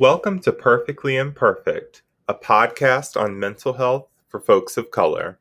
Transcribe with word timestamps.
Welcome 0.00 0.40
to 0.40 0.52
Perfectly 0.54 1.18
Imperfect, 1.18 2.00
a 2.26 2.32
podcast 2.32 3.20
on 3.20 3.38
mental 3.38 3.74
health 3.74 4.08
for 4.28 4.40
folks 4.40 4.78
of 4.78 4.90
color. 4.90 5.38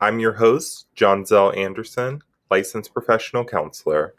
I'm 0.00 0.18
your 0.18 0.32
host, 0.32 0.86
John 0.94 1.26
Zell 1.26 1.52
Anderson, 1.52 2.22
licensed 2.50 2.94
professional 2.94 3.44
counselor. 3.44 4.14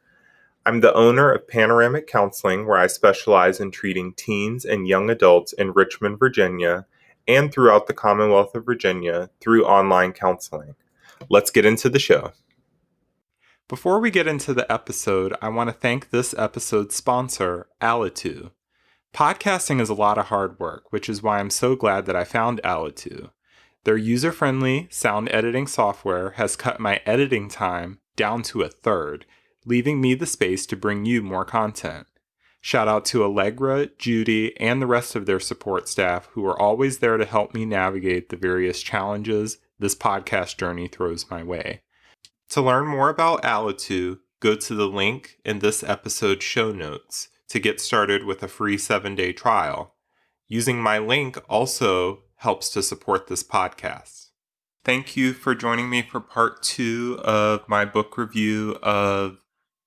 I'm 0.68 0.82
the 0.82 0.94
owner 0.94 1.32
of 1.32 1.48
Panoramic 1.48 2.06
Counseling, 2.06 2.68
where 2.68 2.78
I 2.78 2.86
specialize 2.86 3.60
in 3.60 3.72
treating 3.72 4.14
teens 4.14 4.66
and 4.66 4.88
young 4.88 5.10
adults 5.10 5.52
in 5.52 5.72
Richmond, 5.72 6.20
Virginia, 6.20 6.86
and 7.28 7.52
throughout 7.52 7.88
the 7.88 7.96
Commonwealth 7.96 8.54
of 8.54 8.64
Virginia 8.64 9.32
through 9.40 9.66
online 9.66 10.14
counseling. 10.14 10.76
Let's 11.28 11.50
get 11.50 11.66
into 11.66 11.90
the 11.90 11.98
show. 11.98 12.34
Before 13.68 14.00
we 14.00 14.12
get 14.12 14.28
into 14.28 14.54
the 14.54 14.72
episode, 14.72 15.36
I 15.42 15.50
want 15.50 15.72
to 15.72 15.76
thank 15.76 16.12
this 16.12 16.36
episode's 16.38 16.94
sponsor, 16.94 17.66
Alitu. 17.82 18.52
Podcasting 19.14 19.82
is 19.82 19.90
a 19.90 19.94
lot 19.94 20.18
of 20.18 20.28
hard 20.28 20.58
work, 20.58 20.92
which 20.92 21.10
is 21.10 21.22
why 21.22 21.40
I'm 21.40 21.50
so 21.50 21.76
glad 21.76 22.06
that 22.06 22.16
I 22.16 22.24
found 22.24 22.62
Alitu. 22.64 23.32
Their 23.84 23.98
user 23.98 24.32
friendly 24.32 24.88
sound 24.90 25.28
editing 25.32 25.68
software 25.68 26.32
has 26.32 26.56
cut 26.56 26.80
my 26.80 27.02
editing 27.06 27.50
time 27.50 28.00
down 28.16 28.42
to 28.44 28.62
a 28.62 28.70
third, 28.70 29.26
leaving 29.66 30.00
me 30.00 30.14
the 30.14 30.26
space 30.26 30.66
to 30.68 30.78
bring 30.78 31.06
you 31.06 31.22
more 31.22 31.44
content. 31.44 32.08
Shout 32.62 32.88
out 32.88 33.04
to 33.06 33.24
Allegra, 33.24 33.88
Judy, 33.98 34.58
and 34.62 34.82
the 34.82 34.88
rest 34.88 35.16
of 35.16 35.26
their 35.26 35.40
support 35.40 35.90
staff 35.90 36.30
who 36.32 36.46
are 36.46 36.60
always 36.60 37.00
there 37.00 37.18
to 37.18 37.26
help 37.26 37.54
me 37.54 37.66
navigate 37.66 38.30
the 38.30 38.38
various 38.38 38.82
challenges 38.82 39.58
this 39.78 39.96
podcast 39.96 40.58
journey 40.58 40.88
throws 40.88 41.30
my 41.30 41.44
way. 41.44 41.82
To 42.50 42.62
learn 42.62 42.88
more 42.88 43.10
about 43.10 43.42
Alitu, 43.42 44.20
go 44.40 44.56
to 44.56 44.76
the 44.76 44.88
link 44.88 45.38
in 45.44 45.60
this 45.60 45.84
episode's 45.84 46.46
show 46.46 46.72
notes 46.72 47.30
to 47.52 47.60
get 47.60 47.82
started 47.82 48.24
with 48.24 48.42
a 48.42 48.48
free 48.48 48.78
seven 48.78 49.14
day 49.14 49.34
trial. 49.34 49.96
Using 50.48 50.82
my 50.82 51.00
link 51.00 51.38
also 51.50 52.24
helps 52.38 52.70
to 52.70 52.82
support 52.82 53.28
this 53.28 53.44
podcast. 53.44 54.30
Thank 54.86 55.18
you 55.18 55.34
for 55.34 55.54
joining 55.54 55.90
me 55.90 56.02
for 56.02 56.22
part 56.22 56.64
two 56.64 57.20
of 57.26 57.68
my 57.68 57.84
book 57.84 58.18
review 58.18 58.78
of 58.82 59.40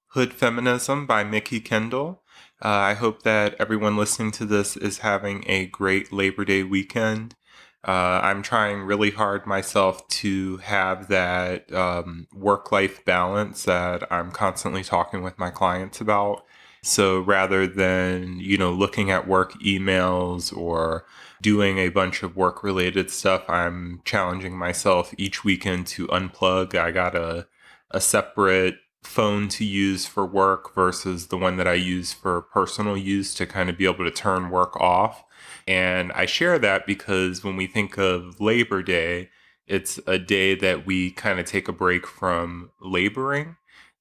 Hood 0.08 0.34
Feminism 0.34 1.06
by 1.06 1.24
Mikki 1.24 1.58
Kendall. 1.58 2.22
Uh, 2.62 2.68
I 2.68 2.94
hope 2.94 3.22
that 3.22 3.56
everyone 3.58 3.96
listening 3.96 4.30
to 4.32 4.44
this 4.44 4.76
is 4.76 4.98
having 4.98 5.42
a 5.46 5.64
great 5.66 6.12
Labor 6.12 6.44
Day 6.44 6.62
weekend. 6.62 7.34
Uh, 7.82 8.20
I'm 8.22 8.42
trying 8.42 8.80
really 8.82 9.10
hard 9.10 9.46
myself 9.46 10.06
to 10.08 10.58
have 10.58 11.08
that 11.08 11.72
um, 11.72 12.26
work 12.34 12.70
life 12.70 13.04
balance 13.06 13.64
that 13.64 14.10
I'm 14.12 14.30
constantly 14.30 14.84
talking 14.84 15.22
with 15.22 15.38
my 15.38 15.48
clients 15.48 16.00
about. 16.00 16.44
So 16.84 17.20
rather 17.20 17.66
than, 17.66 18.40
you 18.40 18.58
know, 18.58 18.70
looking 18.70 19.10
at 19.10 19.26
work 19.26 19.54
emails 19.54 20.54
or 20.54 21.06
doing 21.40 21.78
a 21.78 21.88
bunch 21.88 22.22
of 22.22 22.36
work 22.36 22.62
related 22.62 23.10
stuff, 23.10 23.48
I'm 23.48 24.02
challenging 24.04 24.56
myself 24.58 25.14
each 25.16 25.44
weekend 25.44 25.86
to 25.88 26.06
unplug. 26.08 26.74
I 26.74 26.90
got 26.90 27.14
a, 27.16 27.46
a 27.90 28.02
separate 28.02 28.76
phone 29.02 29.48
to 29.48 29.64
use 29.64 30.04
for 30.04 30.26
work 30.26 30.74
versus 30.74 31.28
the 31.28 31.38
one 31.38 31.56
that 31.56 31.66
I 31.66 31.72
use 31.72 32.12
for 32.12 32.42
personal 32.42 32.98
use 32.98 33.32
to 33.36 33.46
kind 33.46 33.70
of 33.70 33.78
be 33.78 33.86
able 33.86 34.04
to 34.04 34.10
turn 34.10 34.50
work 34.50 34.78
off. 34.78 35.24
And 35.66 36.12
I 36.12 36.26
share 36.26 36.58
that 36.58 36.86
because 36.86 37.42
when 37.42 37.56
we 37.56 37.66
think 37.66 37.96
of 37.96 38.42
Labor 38.42 38.82
Day, 38.82 39.30
it's 39.66 39.98
a 40.06 40.18
day 40.18 40.54
that 40.56 40.84
we 40.84 41.12
kind 41.12 41.40
of 41.40 41.46
take 41.46 41.66
a 41.66 41.72
break 41.72 42.06
from 42.06 42.72
laboring 42.82 43.56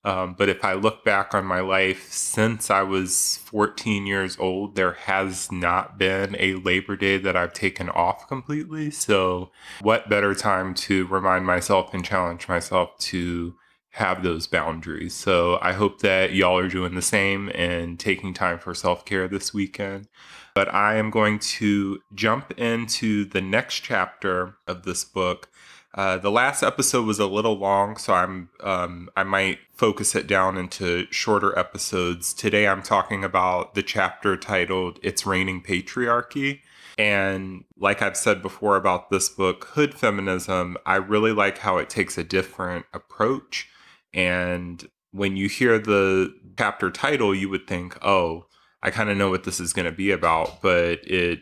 um, 0.05 0.35
but 0.37 0.49
if 0.49 0.65
I 0.65 0.73
look 0.73 1.05
back 1.05 1.33
on 1.33 1.45
my 1.45 1.61
life 1.61 2.11
since 2.11 2.69
I 2.69 2.81
was 2.81 3.39
14 3.45 4.05
years 4.05 4.37
old, 4.37 4.75
there 4.75 4.93
has 4.93 5.49
not 5.49 5.97
been 5.97 6.35
a 6.39 6.55
Labor 6.55 6.97
Day 6.97 7.17
that 7.17 7.37
I've 7.37 7.53
taken 7.53 7.87
off 7.89 8.27
completely. 8.27 8.91
So, 8.91 9.51
what 9.81 10.09
better 10.09 10.35
time 10.35 10.73
to 10.75 11.07
remind 11.07 11.45
myself 11.45 11.93
and 11.93 12.03
challenge 12.03 12.49
myself 12.49 12.97
to 12.99 13.55
have 13.91 14.23
those 14.23 14.45
boundaries? 14.45 15.13
So, 15.13 15.57
I 15.61 15.71
hope 15.71 15.99
that 16.01 16.33
y'all 16.33 16.57
are 16.57 16.67
doing 16.67 16.95
the 16.95 17.01
same 17.01 17.49
and 17.55 17.97
taking 17.97 18.33
time 18.33 18.59
for 18.59 18.75
self 18.75 19.05
care 19.05 19.29
this 19.29 19.53
weekend. 19.53 20.09
But 20.53 20.71
I 20.73 20.95
am 20.95 21.11
going 21.11 21.39
to 21.39 22.01
jump 22.13 22.51
into 22.59 23.23
the 23.23 23.41
next 23.41 23.79
chapter 23.79 24.57
of 24.67 24.83
this 24.83 25.05
book 25.05 25.49
uh, 25.95 26.17
the 26.17 26.31
last 26.31 26.63
episode 26.63 27.05
was 27.05 27.19
a 27.19 27.27
little 27.27 27.57
long, 27.57 27.97
so 27.97 28.13
I'm 28.13 28.49
um, 28.61 29.09
I 29.15 29.23
might 29.23 29.59
focus 29.73 30.15
it 30.15 30.25
down 30.25 30.57
into 30.57 31.05
shorter 31.11 31.57
episodes. 31.57 32.33
Today, 32.33 32.67
I'm 32.67 32.81
talking 32.81 33.23
about 33.23 33.75
the 33.75 33.83
chapter 33.83 34.35
titled 34.35 34.99
"It's 35.03 35.25
Raining 35.25 35.61
Patriarchy." 35.61 36.61
And 36.97 37.63
like 37.77 38.01
I've 38.01 38.17
said 38.17 38.41
before 38.41 38.75
about 38.75 39.09
this 39.09 39.29
book, 39.29 39.65
Hood 39.65 39.93
Feminism, 39.93 40.77
I 40.85 40.95
really 40.95 41.31
like 41.31 41.59
how 41.59 41.77
it 41.77 41.89
takes 41.89 42.17
a 42.17 42.23
different 42.23 42.85
approach. 42.93 43.67
And 44.13 44.87
when 45.11 45.37
you 45.37 45.49
hear 45.49 45.79
the 45.79 46.33
chapter 46.57 46.91
title, 46.91 47.33
you 47.33 47.49
would 47.49 47.67
think, 47.67 47.97
oh, 48.03 48.45
I 48.81 48.91
kind 48.91 49.09
of 49.09 49.17
know 49.17 49.29
what 49.29 49.43
this 49.43 49.59
is 49.59 49.73
going 49.73 49.85
to 49.85 49.91
be 49.91 50.11
about, 50.11 50.61
but 50.61 50.99
it 51.03 51.39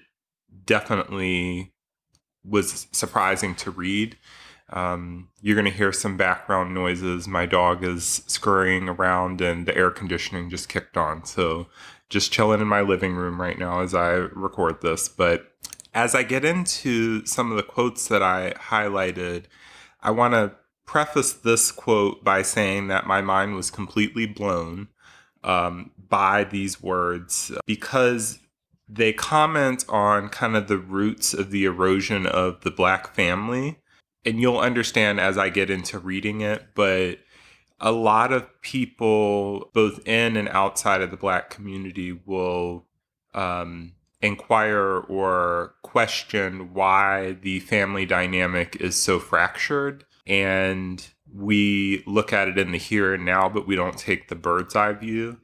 definitely 0.66 1.74
was 2.46 2.88
surprising 2.92 3.56
to 3.56 3.72
read. 3.72 4.18
Um, 4.72 5.30
you're 5.42 5.56
going 5.56 5.72
to 5.72 5.78
hear 5.78 5.92
some 5.92 6.18
background 6.18 6.74
noises. 6.74 7.28
My 7.28 7.46
dog 7.46 7.84
is 7.84 8.24
scurrying 8.28 8.88
around 8.88 9.42
and 9.42 9.66
the 9.66 9.76
air 9.76 9.92
conditioning 9.92 10.50
just 10.50 10.70
kicked 10.70 10.98
on. 10.98 11.26
So, 11.26 11.68
just 12.10 12.32
chilling 12.32 12.62
in 12.62 12.68
my 12.68 12.82
living 12.82 13.16
room 13.16 13.40
right 13.40 13.58
now 13.58 13.82
as 13.82 13.96
I 13.96 14.12
record 14.12 14.82
this. 14.82 15.08
But 15.08 15.52
as 15.94 16.14
I 16.14 16.24
get 16.24 16.46
into 16.46 17.26
some 17.26 17.52
of 17.52 17.58
the 17.58 17.64
quotes 17.64 18.08
that 18.08 18.22
I 18.22 18.52
highlighted, 18.52 19.46
I 20.02 20.12
want 20.12 20.34
to 20.34 20.54
preface 20.86 21.34
this 21.34 21.72
quote 21.72 22.24
by 22.24 22.42
saying 22.42 22.88
that 22.88 23.08
my 23.08 23.22
mind 23.22 23.56
was 23.56 23.72
completely 23.72 24.26
blown 24.26 24.90
um, 25.44 25.92
by 26.10 26.44
these 26.44 26.82
words 26.82 27.52
because 27.66 28.40
they 28.88 29.14
comment 29.14 29.86
on 29.88 30.28
kind 30.28 30.56
of 30.56 30.68
the 30.68 30.78
roots 30.78 31.34
of 31.34 31.50
the 31.52 31.64
erosion 31.64 32.26
of 32.26 32.62
the 32.62 32.72
black 32.72 33.16
family 33.16 33.80
and 34.26 34.40
you'll 34.40 34.60
understand 34.60 35.20
as 35.20 35.38
I 35.38 35.50
get 35.50 35.70
into 35.70 36.00
reading 36.00 36.42
it, 36.42 36.68
but 36.76 37.20
a 37.80 37.92
lot 37.92 38.32
of 38.32 38.62
people, 38.62 39.72
both 39.74 40.08
in 40.08 40.38
and 40.38 40.48
outside 40.50 41.02
of 41.02 41.10
the 41.10 41.18
Black 41.18 41.50
community, 41.50 42.12
will 42.26 42.86
um, 43.34 43.94
inquire 44.22 45.00
or 45.00 45.74
question 45.82 46.74
why 46.74 47.38
the 47.42 47.60
family 47.62 48.06
dynamic 48.06 48.76
is 48.80 48.96
so 48.96 49.20
fractured. 49.20 50.06
And 50.28 51.06
we 51.34 52.04
look 52.06 52.32
at 52.32 52.48
it 52.48 52.60
in 52.60 52.72
the 52.72 52.78
here 52.78 53.16
and 53.16 53.26
now, 53.26 53.50
but 53.50 53.68
we 53.68 53.76
don't 53.76 53.98
take 53.98 54.28
the 54.28 54.36
bird's 54.36 54.76
eye 54.76 54.94
view. 54.94 55.40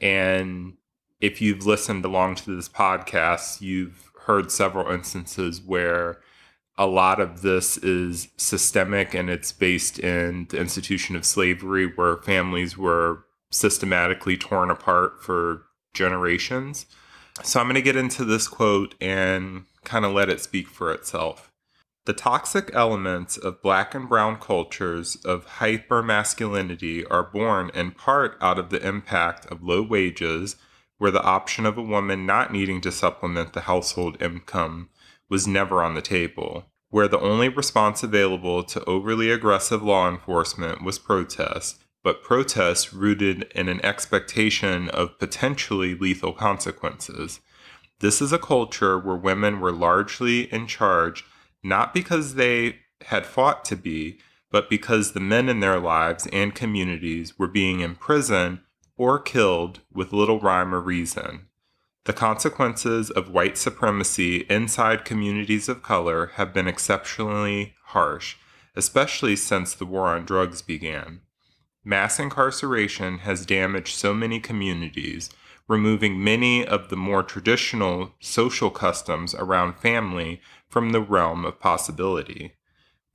And 0.00 0.74
if 1.20 1.40
you've 1.40 1.64
listened 1.64 2.04
along 2.04 2.36
to 2.36 2.56
this 2.56 2.68
podcast, 2.68 3.60
you've 3.60 4.10
heard 4.24 4.50
several 4.50 4.90
instances 4.90 5.62
where 5.62 6.20
a 6.78 6.86
lot 6.86 7.20
of 7.20 7.42
this 7.42 7.78
is 7.78 8.28
systemic 8.36 9.14
and 9.14 9.30
it's 9.30 9.52
based 9.52 9.98
in 9.98 10.46
the 10.50 10.58
institution 10.58 11.16
of 11.16 11.24
slavery 11.24 11.86
where 11.86 12.18
families 12.18 12.76
were 12.76 13.24
systematically 13.50 14.36
torn 14.36 14.70
apart 14.70 15.22
for 15.22 15.62
generations. 15.94 16.86
So 17.42 17.60
I'm 17.60 17.66
going 17.66 17.76
to 17.76 17.82
get 17.82 17.96
into 17.96 18.24
this 18.24 18.48
quote 18.48 18.94
and 19.00 19.64
kind 19.84 20.04
of 20.04 20.12
let 20.12 20.28
it 20.28 20.40
speak 20.40 20.68
for 20.68 20.92
itself. 20.92 21.50
The 22.04 22.12
toxic 22.12 22.70
elements 22.72 23.36
of 23.36 23.62
black 23.62 23.94
and 23.94 24.08
brown 24.08 24.36
cultures 24.36 25.16
of 25.24 25.46
hypermasculinity 25.46 27.04
are 27.10 27.24
born 27.24 27.70
in 27.74 27.90
part 27.90 28.36
out 28.40 28.58
of 28.58 28.70
the 28.70 28.86
impact 28.86 29.46
of 29.46 29.62
low 29.62 29.82
wages, 29.82 30.56
where 30.98 31.10
the 31.10 31.22
option 31.22 31.66
of 31.66 31.76
a 31.76 31.82
woman 31.82 32.24
not 32.24 32.52
needing 32.52 32.80
to 32.82 32.92
supplement 32.92 33.54
the 33.54 33.62
household 33.62 34.22
income 34.22 34.88
was 35.28 35.48
never 35.48 35.82
on 35.82 35.94
the 35.94 36.02
table, 36.02 36.66
where 36.96 37.08
the 37.08 37.20
only 37.20 37.50
response 37.50 38.02
available 38.02 38.62
to 38.62 38.82
overly 38.86 39.30
aggressive 39.30 39.82
law 39.82 40.08
enforcement 40.08 40.82
was 40.82 40.98
protest, 40.98 41.84
but 42.02 42.22
protest 42.22 42.90
rooted 42.90 43.42
in 43.54 43.68
an 43.68 43.84
expectation 43.84 44.88
of 44.88 45.18
potentially 45.18 45.94
lethal 45.94 46.32
consequences. 46.32 47.40
This 48.00 48.22
is 48.22 48.32
a 48.32 48.38
culture 48.38 48.98
where 48.98 49.14
women 49.14 49.60
were 49.60 49.72
largely 49.72 50.50
in 50.50 50.66
charge 50.66 51.22
not 51.62 51.92
because 51.92 52.36
they 52.36 52.78
had 53.02 53.26
fought 53.26 53.62
to 53.66 53.76
be, 53.76 54.18
but 54.50 54.70
because 54.70 55.12
the 55.12 55.20
men 55.20 55.50
in 55.50 55.60
their 55.60 55.78
lives 55.78 56.26
and 56.32 56.54
communities 56.54 57.38
were 57.38 57.46
being 57.46 57.80
imprisoned 57.80 58.60
or 58.96 59.18
killed 59.18 59.80
with 59.92 60.14
little 60.14 60.40
rhyme 60.40 60.74
or 60.74 60.80
reason. 60.80 61.48
The 62.06 62.12
consequences 62.12 63.10
of 63.10 63.30
white 63.30 63.58
supremacy 63.58 64.46
inside 64.48 65.04
communities 65.04 65.68
of 65.68 65.82
color 65.82 66.30
have 66.36 66.54
been 66.54 66.68
exceptionally 66.68 67.74
harsh, 67.86 68.36
especially 68.76 69.34
since 69.34 69.74
the 69.74 69.86
war 69.86 70.06
on 70.06 70.24
drugs 70.24 70.62
began. 70.62 71.22
Mass 71.84 72.20
incarceration 72.20 73.18
has 73.18 73.44
damaged 73.44 73.96
so 73.96 74.14
many 74.14 74.38
communities, 74.38 75.30
removing 75.66 76.22
many 76.22 76.64
of 76.64 76.90
the 76.90 76.96
more 76.96 77.24
traditional 77.24 78.12
social 78.20 78.70
customs 78.70 79.34
around 79.34 79.74
family 79.74 80.40
from 80.68 80.90
the 80.90 81.00
realm 81.00 81.44
of 81.44 81.58
possibility. 81.58 82.52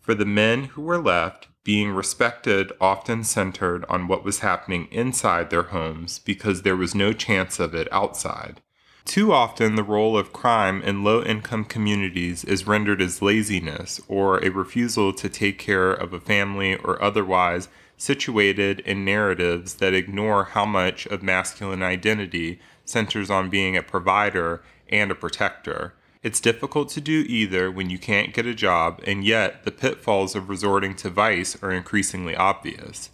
For 0.01 0.13
the 0.13 0.25
men 0.25 0.65
who 0.65 0.81
were 0.81 1.01
left, 1.01 1.47
being 1.63 1.91
respected 1.91 2.73
often 2.81 3.23
centered 3.23 3.85
on 3.87 4.09
what 4.09 4.25
was 4.25 4.39
happening 4.39 4.89
inside 4.91 5.49
their 5.49 5.63
homes 5.63 6.19
because 6.19 6.63
there 6.63 6.75
was 6.75 6.93
no 6.93 7.13
chance 7.13 7.57
of 7.57 7.73
it 7.73 7.87
outside. 7.93 8.61
Too 9.05 9.33
often, 9.33 9.75
the 9.75 9.83
role 9.83 10.17
of 10.17 10.31
crime 10.31 10.81
in 10.83 11.03
low 11.03 11.21
income 11.23 11.65
communities 11.65 12.43
is 12.43 12.67
rendered 12.67 13.01
as 13.01 13.21
laziness 13.21 13.99
or 14.07 14.37
a 14.37 14.49
refusal 14.49 15.11
to 15.13 15.27
take 15.27 15.57
care 15.57 15.91
of 15.91 16.13
a 16.13 16.19
family 16.19 16.75
or 16.75 17.01
otherwise 17.01 17.67
situated 17.97 18.79
in 18.81 19.03
narratives 19.03 19.75
that 19.75 19.93
ignore 19.93 20.45
how 20.45 20.65
much 20.65 21.05
of 21.07 21.21
masculine 21.21 21.83
identity 21.83 22.59
centers 22.85 23.29
on 23.29 23.49
being 23.49 23.75
a 23.75 23.83
provider 23.83 24.63
and 24.89 25.11
a 25.11 25.15
protector. 25.15 25.93
It's 26.23 26.39
difficult 26.39 26.89
to 26.89 27.01
do 27.01 27.25
either 27.27 27.71
when 27.71 27.89
you 27.89 27.97
can't 27.97 28.33
get 28.33 28.45
a 28.45 28.53
job, 28.53 29.01
and 29.05 29.23
yet 29.23 29.65
the 29.65 29.71
pitfalls 29.71 30.35
of 30.35 30.49
resorting 30.49 30.95
to 30.97 31.09
vice 31.09 31.61
are 31.63 31.71
increasingly 31.71 32.35
obvious. 32.35 33.09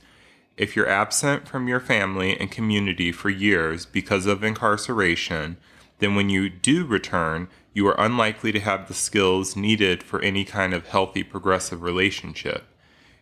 If 0.57 0.75
you're 0.75 0.89
absent 0.89 1.47
from 1.47 1.67
your 1.67 1.79
family 1.79 2.37
and 2.37 2.51
community 2.51 3.11
for 3.11 3.29
years 3.29 3.85
because 3.85 4.25
of 4.25 4.43
incarceration, 4.43 5.57
then 5.99 6.15
when 6.15 6.29
you 6.29 6.49
do 6.49 6.85
return, 6.85 7.47
you 7.73 7.87
are 7.87 7.99
unlikely 7.99 8.51
to 8.51 8.59
have 8.59 8.87
the 8.87 8.93
skills 8.93 9.55
needed 9.55 10.03
for 10.03 10.21
any 10.21 10.43
kind 10.43 10.73
of 10.73 10.87
healthy 10.87 11.23
progressive 11.23 11.81
relationship. 11.81 12.65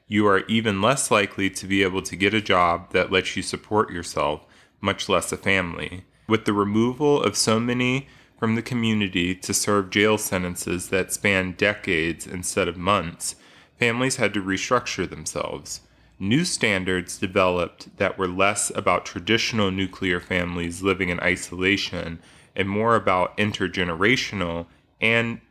You 0.07 0.27
are 0.27 0.45
even 0.47 0.81
less 0.81 1.09
likely 1.09 1.49
to 1.49 1.67
be 1.67 1.81
able 1.81 2.01
to 2.03 2.15
get 2.15 2.33
a 2.33 2.41
job 2.41 2.91
that 2.91 3.11
lets 3.11 3.35
you 3.35 3.41
support 3.41 3.91
yourself, 3.91 4.45
much 4.79 5.09
less 5.09 5.31
a 5.31 5.37
family. 5.37 6.05
With 6.27 6.45
the 6.45 6.53
removal 6.53 7.21
of 7.21 7.35
so 7.35 7.59
many 7.59 8.07
from 8.39 8.55
the 8.55 8.61
community 8.61 9.33
to 9.35 9.53
serve 9.53 9.89
jail 9.89 10.17
sentences 10.17 10.89
that 10.89 11.11
span 11.11 11.53
decades 11.53 12.27
instead 12.27 12.67
of 12.67 12.77
months, 12.77 13.35
families 13.79 14.17
had 14.17 14.33
to 14.33 14.41
restructure 14.41 15.09
themselves. 15.09 15.81
New 16.19 16.45
standards 16.45 17.17
developed 17.17 17.97
that 17.97 18.17
were 18.17 18.27
less 18.27 18.71
about 18.75 19.05
traditional 19.05 19.71
nuclear 19.71 20.19
families 20.19 20.81
living 20.81 21.09
in 21.09 21.19
isolation 21.19 22.19
and 22.55 22.69
more 22.69 22.95
about 22.95 23.35
intergenerational 23.37 24.65
and 25.01 25.41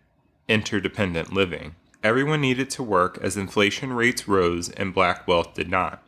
interdependent 0.49 1.33
living. 1.33 1.75
Everyone 2.03 2.41
needed 2.41 2.69
to 2.71 2.83
work 2.83 3.19
as 3.23 3.37
inflation 3.37 3.93
rates 3.93 4.29
rose 4.29 4.69
and 4.71 4.95
black 4.95 5.27
wealth 5.27 5.55
did 5.55 5.71
not. 5.71 6.03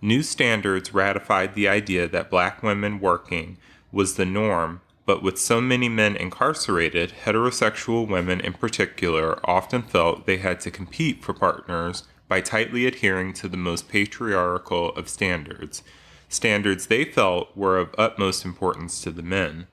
New 0.00 0.22
standards 0.22 0.92
ratified 0.92 1.54
the 1.54 1.68
idea 1.68 2.08
that 2.08 2.30
black 2.30 2.62
women 2.62 3.00
working 3.00 3.56
was 3.92 4.16
the 4.16 4.26
norm, 4.26 4.80
but 5.06 5.22
with 5.22 5.38
so 5.38 5.60
many 5.60 5.88
men 5.88 6.16
incarcerated, 6.16 7.12
heterosexual 7.24 8.06
women 8.06 8.40
in 8.40 8.52
particular 8.52 9.38
often 9.48 9.82
felt 9.82 10.26
they 10.26 10.38
had 10.38 10.60
to 10.60 10.70
compete 10.70 11.22
for 11.22 11.32
partners 11.32 12.04
by 12.28 12.40
tightly 12.40 12.86
adhering 12.86 13.32
to 13.32 13.48
the 13.48 13.56
most 13.56 13.88
patriarchal 13.88 14.90
of 14.90 15.08
standards, 15.08 15.82
standards 16.28 16.86
they 16.86 17.04
felt 17.04 17.54
were 17.56 17.78
of 17.78 17.94
utmost 17.98 18.44
importance 18.44 19.02
to 19.02 19.10
the 19.10 19.22
men 19.22 19.66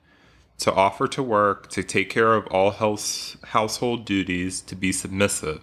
to 0.60 0.72
offer 0.72 1.08
to 1.08 1.22
work, 1.22 1.68
to 1.70 1.82
take 1.82 2.10
care 2.10 2.34
of 2.34 2.46
all 2.48 2.70
house, 2.70 3.36
household 3.44 4.04
duties, 4.04 4.60
to 4.60 4.76
be 4.76 4.92
submissive. 4.92 5.62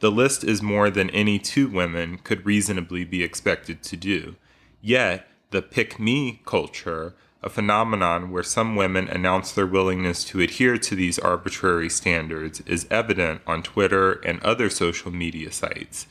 The 0.00 0.10
list 0.10 0.44
is 0.44 0.60
more 0.60 0.90
than 0.90 1.10
any 1.10 1.38
two 1.38 1.68
women 1.68 2.18
could 2.18 2.44
reasonably 2.44 3.04
be 3.04 3.22
expected 3.22 3.82
to 3.84 3.96
do. 3.96 4.36
Yet, 4.80 5.26
the 5.50 5.62
pick 5.62 5.98
me 5.98 6.42
culture, 6.44 7.14
a 7.42 7.48
phenomenon 7.48 8.30
where 8.30 8.42
some 8.42 8.74
women 8.74 9.08
announce 9.08 9.52
their 9.52 9.66
willingness 9.66 10.24
to 10.24 10.40
adhere 10.40 10.78
to 10.78 10.96
these 10.96 11.18
arbitrary 11.18 11.88
standards, 11.88 12.60
is 12.62 12.88
evident 12.90 13.42
on 13.46 13.62
Twitter 13.62 14.14
and 14.24 14.42
other 14.42 14.68
social 14.68 15.12
media 15.12 15.52
sites. 15.52 16.06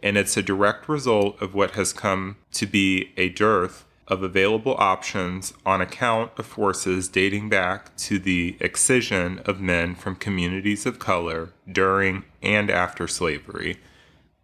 And 0.00 0.16
it's 0.16 0.36
a 0.36 0.42
direct 0.42 0.88
result 0.88 1.40
of 1.42 1.54
what 1.54 1.72
has 1.72 1.92
come 1.92 2.36
to 2.52 2.66
be 2.66 3.12
a 3.16 3.28
dearth 3.30 3.84
of 4.08 4.22
available 4.22 4.74
options 4.78 5.52
on 5.64 5.80
account 5.80 6.32
of 6.38 6.46
forces 6.46 7.08
dating 7.08 7.48
back 7.48 7.94
to 7.96 8.18
the 8.18 8.56
excision 8.58 9.38
of 9.44 9.60
men 9.60 9.94
from 9.94 10.16
communities 10.16 10.86
of 10.86 10.98
color 10.98 11.50
during 11.70 12.24
and 12.42 12.70
after 12.70 13.06
slavery. 13.06 13.78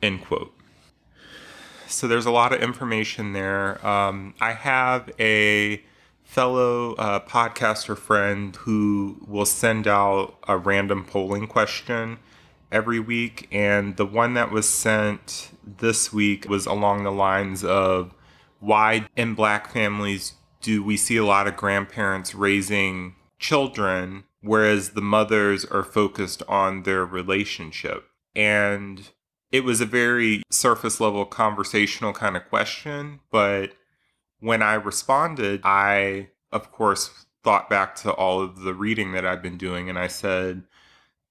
End 0.03 0.23
quote. 0.23 0.53
So 1.89 2.07
there's 2.07 2.27
a 2.27 2.31
lot 2.31 2.53
of 2.53 2.63
information 2.63 3.33
there. 3.33 3.85
Um, 3.87 4.35
I 4.41 4.53
have 4.53 5.11
a 5.19 5.83
fellow 6.25 6.95
uh, 6.95 7.21
podcaster 7.21 7.97
friend 7.97 8.55
who 8.57 9.25
will 9.27 9.47
send 9.47 9.87
out 9.87 10.37
a 10.49 10.59
random 10.59 11.05
polling 11.05 11.47
question 11.47 12.19
every 12.73 12.99
week, 12.99 13.47
and 13.53 13.97
the 13.97 14.07
one 14.07 14.35
that 14.35 14.51
was 14.51 14.69
sent 14.69 15.51
this 15.65 16.13
week 16.13 16.49
was 16.49 16.67
along 16.67 17.05
the 17.05 17.13
lines 17.13 17.63
of 17.63 18.13
why 18.65 19.07
in 19.17 19.35
black 19.35 19.71
families 19.71 20.35
do 20.61 20.83
we 20.83 20.97
see 20.97 21.17
a 21.17 21.25
lot 21.25 21.47
of 21.47 21.57
grandparents 21.57 22.35
raising 22.35 23.15
children 23.39 24.25
whereas 24.41 24.91
the 24.91 25.03
mothers 25.03 25.65
are 25.67 25.83
focused 25.83 26.43
on 26.49 26.83
their 26.83 27.05
relationship 27.05 28.07
and 28.35 29.11
it 29.53 29.63
was 29.63 29.81
a 29.81 29.87
very 29.87 30.43
surface 30.51 31.01
level 31.01 31.25
conversational 31.25 32.13
kind 32.13 32.37
of 32.37 32.49
question 32.49 33.21
but 33.31 33.73
when 34.41 34.63
i 34.63 34.75
responded 34.75 35.61
i 35.65 36.29
of 36.51 36.73
course 36.73 37.27
thought 37.43 37.69
back 37.69 37.95
to 37.95 38.11
all 38.13 38.41
of 38.41 38.61
the 38.61 38.75
reading 38.75 39.13
that 39.13 39.27
i've 39.27 39.43
been 39.43 39.59
doing 39.59 39.91
and 39.91 39.99
i 39.99 40.07
said 40.07 40.63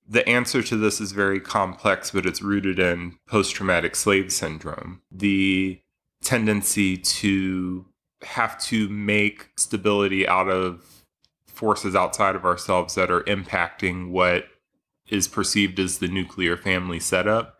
the 0.07 0.27
answer 0.27 0.61
to 0.61 0.75
this 0.75 0.99
is 0.99 1.11
very 1.11 1.39
complex, 1.39 2.11
but 2.11 2.25
it's 2.25 2.41
rooted 2.41 2.79
in 2.79 3.17
post 3.25 3.55
traumatic 3.55 3.95
slave 3.95 4.31
syndrome. 4.33 5.01
The 5.11 5.79
tendency 6.23 6.97
to 6.97 7.85
have 8.23 8.59
to 8.63 8.89
make 8.89 9.49
stability 9.57 10.27
out 10.27 10.47
of 10.49 11.03
forces 11.47 11.95
outside 11.95 12.35
of 12.35 12.45
ourselves 12.45 12.95
that 12.95 13.11
are 13.11 13.21
impacting 13.21 14.09
what 14.09 14.45
is 15.07 15.27
perceived 15.27 15.79
as 15.79 15.99
the 15.99 16.07
nuclear 16.07 16.57
family 16.57 16.99
setup. 16.99 17.59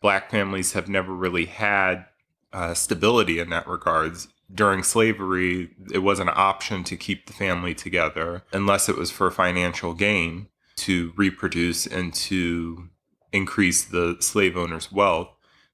Black 0.00 0.30
families 0.30 0.72
have 0.72 0.88
never 0.88 1.12
really 1.14 1.46
had 1.46 2.04
uh, 2.52 2.74
stability 2.74 3.38
in 3.38 3.50
that 3.50 3.66
regards. 3.66 4.28
During 4.52 4.82
slavery, 4.82 5.70
it 5.92 6.00
was 6.00 6.18
an 6.18 6.28
option 6.30 6.84
to 6.84 6.96
keep 6.96 7.26
the 7.26 7.32
family 7.32 7.74
together 7.74 8.42
unless 8.52 8.88
it 8.88 8.96
was 8.96 9.10
for 9.10 9.30
financial 9.30 9.94
gain 9.94 10.48
to 10.76 11.12
reproduce 11.16 11.86
and 11.86 12.12
to 12.12 12.88
increase 13.32 13.84
the 13.84 14.16
slave 14.20 14.56
owner's 14.56 14.92
wealth. 14.92 15.28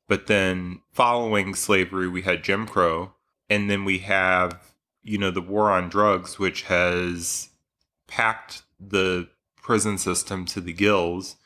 But 0.09 0.27
then 0.27 0.81
following 0.91 1.55
slavery, 1.55 2.09
we 2.09 2.23
had 2.23 2.43
Jim 2.43 2.67
Crow. 2.67 3.13
And 3.49 3.71
then 3.71 3.85
we 3.85 3.99
have, 3.99 4.75
you 5.03 5.19
know, 5.19 5.31
the 5.31 5.41
war 5.41 5.71
on 5.71 5.89
drugs, 5.89 6.39
which 6.39 6.63
has 6.63 7.51
packed 8.07 8.63
the 8.81 9.29
prison 9.57 9.99
system 9.99 10.45
to 10.47 10.61
the 10.61 10.73
gills. 10.73 11.37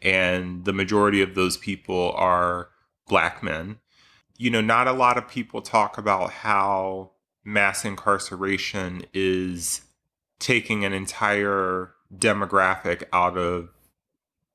And 0.00 0.64
the 0.64 0.72
majority 0.72 1.20
of 1.22 1.34
those 1.34 1.56
people 1.56 2.12
are 2.12 2.68
black 3.08 3.42
men. 3.42 3.78
You 4.38 4.50
know, 4.50 4.60
not 4.60 4.86
a 4.86 4.92
lot 4.92 5.18
of 5.18 5.28
people 5.28 5.60
talk 5.60 5.98
about 5.98 6.30
how 6.30 7.10
mass 7.44 7.84
incarceration 7.84 9.04
is 9.12 9.82
taking 10.38 10.84
an 10.84 10.92
entire 10.92 11.92
demographic 12.14 13.04
out 13.12 13.36
of 13.36 13.70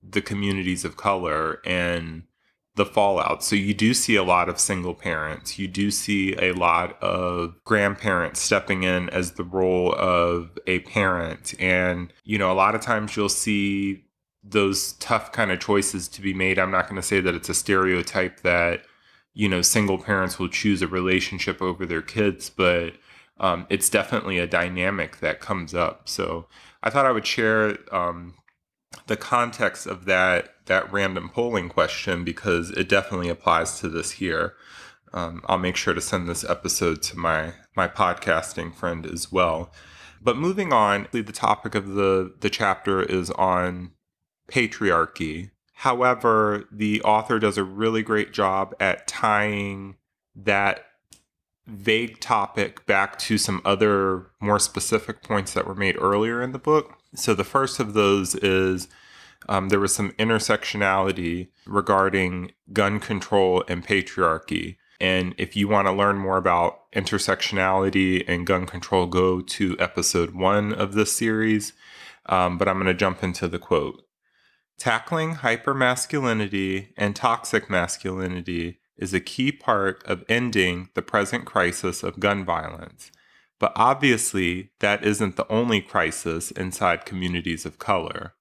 the 0.07 0.21
communities 0.21 0.85
of 0.85 0.97
color 0.97 1.61
and 1.65 2.23
the 2.75 2.85
fallout. 2.85 3.43
So 3.43 3.55
you 3.55 3.73
do 3.73 3.93
see 3.93 4.15
a 4.15 4.23
lot 4.23 4.49
of 4.49 4.59
single 4.59 4.93
parents. 4.93 5.57
You 5.57 5.67
do 5.67 5.89
see 5.91 6.35
a 6.35 6.51
lot 6.51 7.01
of 7.01 7.55
grandparents 7.63 8.41
stepping 8.41 8.83
in 8.83 9.09
as 9.09 9.31
the 9.31 9.45
role 9.45 9.93
of 9.95 10.57
a 10.67 10.79
parent. 10.79 11.53
And, 11.57 12.11
you 12.23 12.37
know, 12.37 12.51
a 12.51 12.53
lot 12.53 12.75
of 12.75 12.81
times 12.81 13.15
you'll 13.15 13.29
see 13.29 14.03
those 14.43 14.93
tough 14.93 15.31
kind 15.31 15.51
of 15.51 15.59
choices 15.59 16.07
to 16.09 16.21
be 16.21 16.33
made. 16.33 16.59
I'm 16.59 16.71
not 16.71 16.87
going 16.87 17.01
to 17.01 17.07
say 17.07 17.21
that 17.21 17.33
it's 17.33 17.49
a 17.49 17.53
stereotype 17.53 18.41
that, 18.41 18.81
you 19.33 19.47
know, 19.47 19.61
single 19.61 19.97
parents 19.97 20.37
will 20.37 20.49
choose 20.49 20.81
a 20.81 20.87
relationship 20.87 21.61
over 21.61 21.85
their 21.85 22.01
kids, 22.01 22.49
but 22.49 22.93
um, 23.39 23.65
it's 23.69 23.89
definitely 23.89 24.37
a 24.37 24.47
dynamic 24.47 25.19
that 25.19 25.39
comes 25.39 25.73
up. 25.73 26.07
So 26.07 26.47
I 26.83 26.89
thought 26.89 27.05
I 27.05 27.11
would 27.11 27.25
share 27.25 27.77
um, 27.93 28.35
the 29.07 29.17
context 29.17 29.85
of 29.85 30.05
that 30.05 30.55
that 30.65 30.91
random 30.91 31.29
polling 31.29 31.69
question 31.69 32.23
because 32.23 32.71
it 32.71 32.89
definitely 32.89 33.29
applies 33.29 33.79
to 33.79 33.89
this 33.89 34.11
here. 34.11 34.55
Um, 35.13 35.43
I'll 35.45 35.59
make 35.59 35.75
sure 35.75 35.93
to 35.93 36.01
send 36.01 36.27
this 36.27 36.43
episode 36.43 37.01
to 37.03 37.17
my 37.17 37.53
my 37.75 37.87
podcasting 37.87 38.73
friend 38.75 39.05
as 39.05 39.31
well. 39.31 39.71
But 40.21 40.37
moving 40.37 40.73
on, 40.73 41.07
the 41.11 41.23
topic 41.23 41.75
of 41.75 41.89
the 41.89 42.33
the 42.39 42.49
chapter 42.49 43.01
is 43.01 43.31
on 43.31 43.91
patriarchy. 44.49 45.51
However, 45.79 46.65
the 46.71 47.01
author 47.01 47.37
does 47.37 47.57
a 47.57 47.63
really 47.63 48.01
great 48.01 48.31
job 48.31 48.73
at 48.79 49.07
tying 49.07 49.97
that 50.35 50.85
vague 51.67 52.19
topic 52.19 52.85
back 52.85 53.17
to 53.17 53.37
some 53.37 53.61
other 53.65 54.27
more 54.39 54.59
specific 54.59 55.23
points 55.23 55.53
that 55.53 55.67
were 55.67 55.75
made 55.75 55.97
earlier 55.99 56.41
in 56.41 56.51
the 56.51 56.59
book. 56.59 56.97
So 57.15 57.33
the 57.33 57.43
first 57.43 57.79
of 57.79 57.93
those 57.93 58.35
is 58.35 58.87
um, 59.47 59.69
there 59.69 59.79
was 59.79 59.93
some 59.93 60.11
intersectionality 60.13 61.49
regarding 61.65 62.51
gun 62.73 62.99
control 62.99 63.63
and 63.67 63.85
patriarchy. 63.85 64.77
And 64.99 65.35
if 65.37 65.55
you 65.55 65.67
want 65.67 65.87
to 65.87 65.91
learn 65.93 66.17
more 66.17 66.37
about 66.37 66.91
intersectionality 66.93 68.23
and 68.27 68.47
gun 68.47 68.65
control, 68.65 69.05
go 69.07 69.41
to 69.41 69.75
episode 69.79 70.33
one 70.33 70.73
of 70.73 70.93
this 70.93 71.11
series. 71.11 71.73
Um, 72.27 72.57
but 72.57 72.67
I'm 72.67 72.75
going 72.75 72.87
to 72.87 72.93
jump 72.93 73.23
into 73.23 73.47
the 73.47 73.59
quote. 73.59 74.01
Tackling 74.77 75.35
hypermasculinity 75.35 76.89
and 76.97 77.15
toxic 77.15 77.69
masculinity 77.69 78.79
is 78.97 79.13
a 79.13 79.19
key 79.19 79.51
part 79.51 80.03
of 80.05 80.23
ending 80.27 80.89
the 80.95 81.01
present 81.01 81.45
crisis 81.45 82.03
of 82.03 82.19
gun 82.19 82.43
violence. 82.43 83.11
But 83.59 83.73
obviously, 83.75 84.71
that 84.79 85.05
isn't 85.05 85.37
the 85.37 85.47
only 85.51 85.81
crisis 85.81 86.51
inside 86.51 87.05
communities 87.05 87.65
of 87.65 87.79
color. 87.79 88.33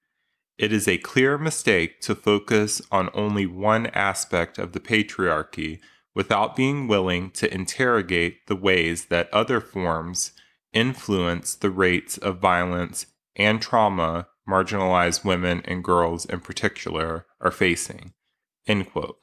It 0.59 0.73
is 0.73 0.87
a 0.87 0.99
clear 0.99 1.37
mistake 1.38 2.00
to 2.02 2.14
focus 2.14 2.80
on 2.90 3.11
only 3.14 3.47
one 3.47 3.87
aspect 3.88 4.59
of 4.59 4.73
the 4.73 4.80
patriarchy 4.80 5.80
without 6.14 6.54
being 6.54 6.87
willing 6.87 7.30
to 7.33 7.52
interrogate 7.52 8.47
the 8.47 8.56
ways 8.56 9.06
that 9.06 9.33
other 9.33 9.61
forms 9.61 10.33
influence 10.73 11.54
the 11.54 11.71
rates 11.71 12.18
of 12.18 12.38
violence 12.38 13.06
and 13.37 13.61
trauma 13.61 14.28
marginalized 14.49 15.25
women 15.25 15.62
and 15.64 15.83
girls 15.83 16.25
in 16.26 16.40
particular 16.40 17.26
are 17.40 17.50
facing. 17.50 18.12
End 18.66 18.90
quote. 18.90 19.18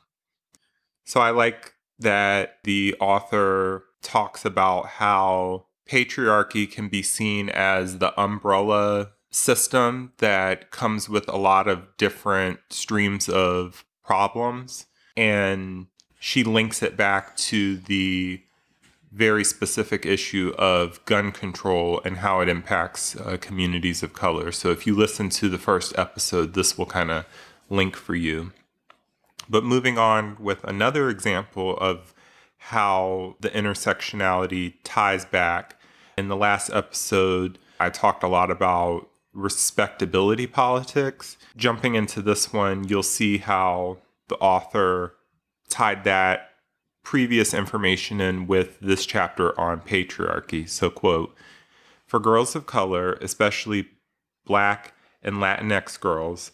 So 1.05 1.21
I 1.21 1.31
like 1.31 1.73
that 1.99 2.57
the 2.63 2.95
author 2.99 3.85
talks 4.01 4.43
about 4.45 4.87
how 4.87 5.67
patriarchy 5.87 6.71
can 6.71 6.87
be 6.87 7.01
seen 7.01 7.49
as 7.49 7.97
the 7.97 8.19
umbrella 8.19 9.11
system 9.31 10.11
that 10.17 10.71
comes 10.71 11.07
with 11.07 11.27
a 11.27 11.37
lot 11.37 11.67
of 11.67 11.97
different 11.97 12.59
streams 12.69 13.29
of 13.29 13.85
problems. 14.03 14.85
And 15.15 15.87
she 16.19 16.43
links 16.43 16.83
it 16.83 16.95
back 16.97 17.35
to 17.37 17.77
the 17.77 18.41
very 19.11 19.43
specific 19.43 20.05
issue 20.05 20.53
of 20.57 21.03
gun 21.05 21.31
control 21.31 22.01
and 22.05 22.17
how 22.17 22.39
it 22.39 22.47
impacts 22.47 23.15
uh, 23.15 23.37
communities 23.41 24.03
of 24.03 24.13
color. 24.13 24.51
So 24.51 24.71
if 24.71 24.87
you 24.87 24.95
listen 24.95 25.29
to 25.29 25.49
the 25.49 25.57
first 25.57 25.97
episode, 25.97 26.53
this 26.53 26.77
will 26.77 26.85
kind 26.85 27.11
of 27.11 27.25
link 27.69 27.95
for 27.95 28.15
you. 28.15 28.53
But 29.49 29.65
moving 29.65 29.97
on 29.97 30.37
with 30.39 30.63
another 30.63 31.09
example 31.09 31.77
of 31.77 32.13
how 32.65 33.35
the 33.39 33.49
intersectionality 33.49 34.75
ties 34.83 35.25
back. 35.25 35.79
In 36.15 36.27
the 36.27 36.35
last 36.35 36.69
episode, 36.69 37.57
I 37.79 37.89
talked 37.89 38.21
a 38.21 38.27
lot 38.27 38.51
about 38.51 39.09
respectability 39.33 40.45
politics. 40.45 41.37
Jumping 41.57 41.95
into 41.95 42.21
this 42.21 42.53
one, 42.53 42.87
you'll 42.87 43.01
see 43.01 43.39
how 43.39 43.97
the 44.27 44.35
author 44.35 45.15
tied 45.69 46.03
that 46.03 46.51
previous 47.03 47.51
information 47.51 48.21
in 48.21 48.45
with 48.45 48.79
this 48.79 49.07
chapter 49.07 49.59
on 49.59 49.81
patriarchy. 49.81 50.69
So, 50.69 50.91
quote, 50.91 51.35
for 52.05 52.19
girls 52.19 52.55
of 52.55 52.67
color, 52.67 53.13
especially 53.13 53.87
black 54.45 54.93
and 55.23 55.37
Latinx 55.37 55.99
girls, 55.99 56.51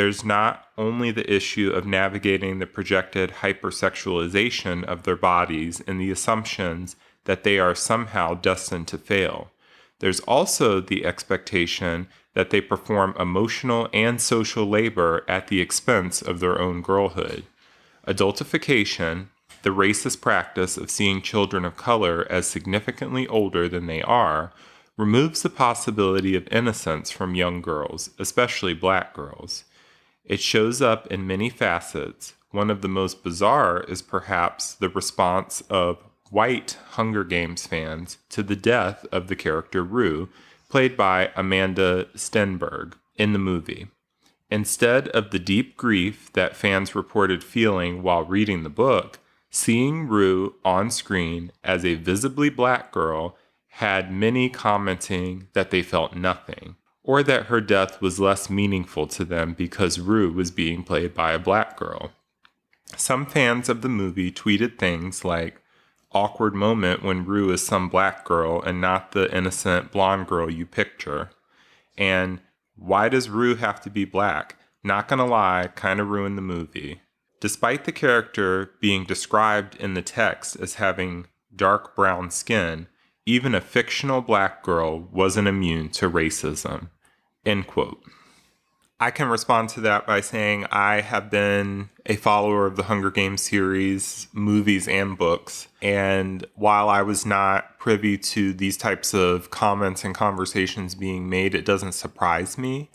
there's 0.00 0.24
not 0.24 0.64
only 0.78 1.10
the 1.10 1.30
issue 1.30 1.70
of 1.70 1.84
navigating 1.84 2.58
the 2.58 2.66
projected 2.66 3.30
hypersexualization 3.42 4.82
of 4.84 5.02
their 5.02 5.14
bodies 5.14 5.82
and 5.86 6.00
the 6.00 6.10
assumptions 6.10 6.96
that 7.24 7.44
they 7.44 7.58
are 7.58 7.74
somehow 7.74 8.32
destined 8.32 8.88
to 8.88 8.96
fail. 8.96 9.50
There's 9.98 10.20
also 10.20 10.80
the 10.80 11.04
expectation 11.04 12.08
that 12.32 12.48
they 12.48 12.62
perform 12.62 13.14
emotional 13.18 13.90
and 13.92 14.18
social 14.22 14.64
labor 14.64 15.22
at 15.28 15.48
the 15.48 15.60
expense 15.60 16.22
of 16.22 16.40
their 16.40 16.58
own 16.58 16.80
girlhood. 16.80 17.44
Adultification, 18.08 19.26
the 19.64 19.68
racist 19.68 20.22
practice 20.22 20.78
of 20.78 20.90
seeing 20.90 21.20
children 21.20 21.66
of 21.66 21.76
color 21.76 22.26
as 22.30 22.46
significantly 22.46 23.26
older 23.26 23.68
than 23.68 23.84
they 23.84 24.00
are, 24.00 24.50
removes 24.96 25.42
the 25.42 25.50
possibility 25.50 26.34
of 26.34 26.48
innocence 26.50 27.10
from 27.10 27.34
young 27.34 27.60
girls, 27.60 28.08
especially 28.18 28.72
black 28.72 29.12
girls. 29.12 29.64
It 30.30 30.40
shows 30.40 30.80
up 30.80 31.08
in 31.08 31.26
many 31.26 31.50
facets. 31.50 32.34
One 32.52 32.70
of 32.70 32.82
the 32.82 32.88
most 32.88 33.24
bizarre 33.24 33.80
is 33.88 34.00
perhaps 34.00 34.74
the 34.74 34.88
response 34.88 35.60
of 35.68 36.04
white 36.30 36.78
Hunger 36.90 37.24
Games 37.24 37.66
fans 37.66 38.18
to 38.28 38.44
the 38.44 38.54
death 38.54 39.04
of 39.10 39.26
the 39.26 39.34
character 39.34 39.82
Rue, 39.82 40.28
played 40.68 40.96
by 40.96 41.32
Amanda 41.34 42.06
Stenberg, 42.14 42.92
in 43.16 43.32
the 43.32 43.40
movie. 43.40 43.88
Instead 44.52 45.08
of 45.08 45.32
the 45.32 45.40
deep 45.40 45.76
grief 45.76 46.32
that 46.34 46.54
fans 46.54 46.94
reported 46.94 47.42
feeling 47.42 48.00
while 48.00 48.22
reading 48.22 48.62
the 48.62 48.70
book, 48.70 49.18
seeing 49.50 50.06
Rue 50.06 50.54
on 50.64 50.92
screen 50.92 51.50
as 51.64 51.84
a 51.84 51.96
visibly 51.96 52.50
black 52.50 52.92
girl 52.92 53.36
had 53.70 54.12
many 54.12 54.48
commenting 54.48 55.48
that 55.54 55.72
they 55.72 55.82
felt 55.82 56.14
nothing, 56.14 56.76
or 57.02 57.22
that 57.22 57.46
her 57.46 57.60
death 57.60 58.00
was 58.00 58.20
less 58.20 58.50
meaningful 58.50 59.06
to 59.06 59.24
them 59.24 59.54
because 59.54 59.98
Rue 59.98 60.32
was 60.32 60.50
being 60.50 60.82
played 60.82 61.14
by 61.14 61.32
a 61.32 61.38
black 61.38 61.76
girl. 61.76 62.12
Some 62.96 63.26
fans 63.26 63.68
of 63.68 63.82
the 63.82 63.88
movie 63.88 64.30
tweeted 64.30 64.78
things 64.78 65.24
like, 65.24 65.62
awkward 66.12 66.54
moment 66.54 67.02
when 67.02 67.24
Rue 67.24 67.52
is 67.52 67.64
some 67.64 67.88
black 67.88 68.24
girl 68.24 68.60
and 68.62 68.80
not 68.80 69.12
the 69.12 69.34
innocent 69.34 69.92
blonde 69.92 70.26
girl 70.26 70.50
you 70.50 70.66
picture. 70.66 71.30
And 71.96 72.40
why 72.76 73.08
does 73.08 73.30
Rue 73.30 73.54
have 73.56 73.80
to 73.82 73.90
be 73.90 74.04
black? 74.04 74.56
Not 74.82 75.08
gonna 75.08 75.26
lie, 75.26 75.70
kinda 75.76 76.04
ruined 76.04 76.36
the 76.36 76.42
movie. 76.42 77.02
Despite 77.40 77.84
the 77.84 77.92
character 77.92 78.72
being 78.80 79.04
described 79.04 79.76
in 79.76 79.94
the 79.94 80.02
text 80.02 80.56
as 80.56 80.74
having 80.74 81.26
dark 81.54 81.94
brown 81.94 82.30
skin, 82.30 82.88
even 83.26 83.54
a 83.54 83.60
fictional 83.60 84.20
black 84.20 84.62
girl 84.62 85.00
wasn't 85.00 85.48
immune 85.48 85.88
to 85.90 86.10
racism. 86.10 86.88
End 87.44 87.66
quote. 87.66 88.02
I 89.02 89.10
can 89.10 89.28
respond 89.28 89.70
to 89.70 89.80
that 89.80 90.06
by 90.06 90.20
saying 90.20 90.66
I 90.70 91.00
have 91.00 91.30
been 91.30 91.88
a 92.04 92.16
follower 92.16 92.66
of 92.66 92.76
the 92.76 92.82
Hunger 92.82 93.10
Games 93.10 93.40
series, 93.40 94.28
movies, 94.34 94.86
and 94.86 95.16
books. 95.16 95.68
And 95.80 96.46
while 96.54 96.90
I 96.90 97.00
was 97.00 97.24
not 97.24 97.78
privy 97.78 98.18
to 98.18 98.52
these 98.52 98.76
types 98.76 99.14
of 99.14 99.50
comments 99.50 100.04
and 100.04 100.14
conversations 100.14 100.94
being 100.94 101.30
made, 101.30 101.54
it 101.54 101.64
doesn't 101.64 101.92
surprise 101.92 102.58
me. 102.58 102.90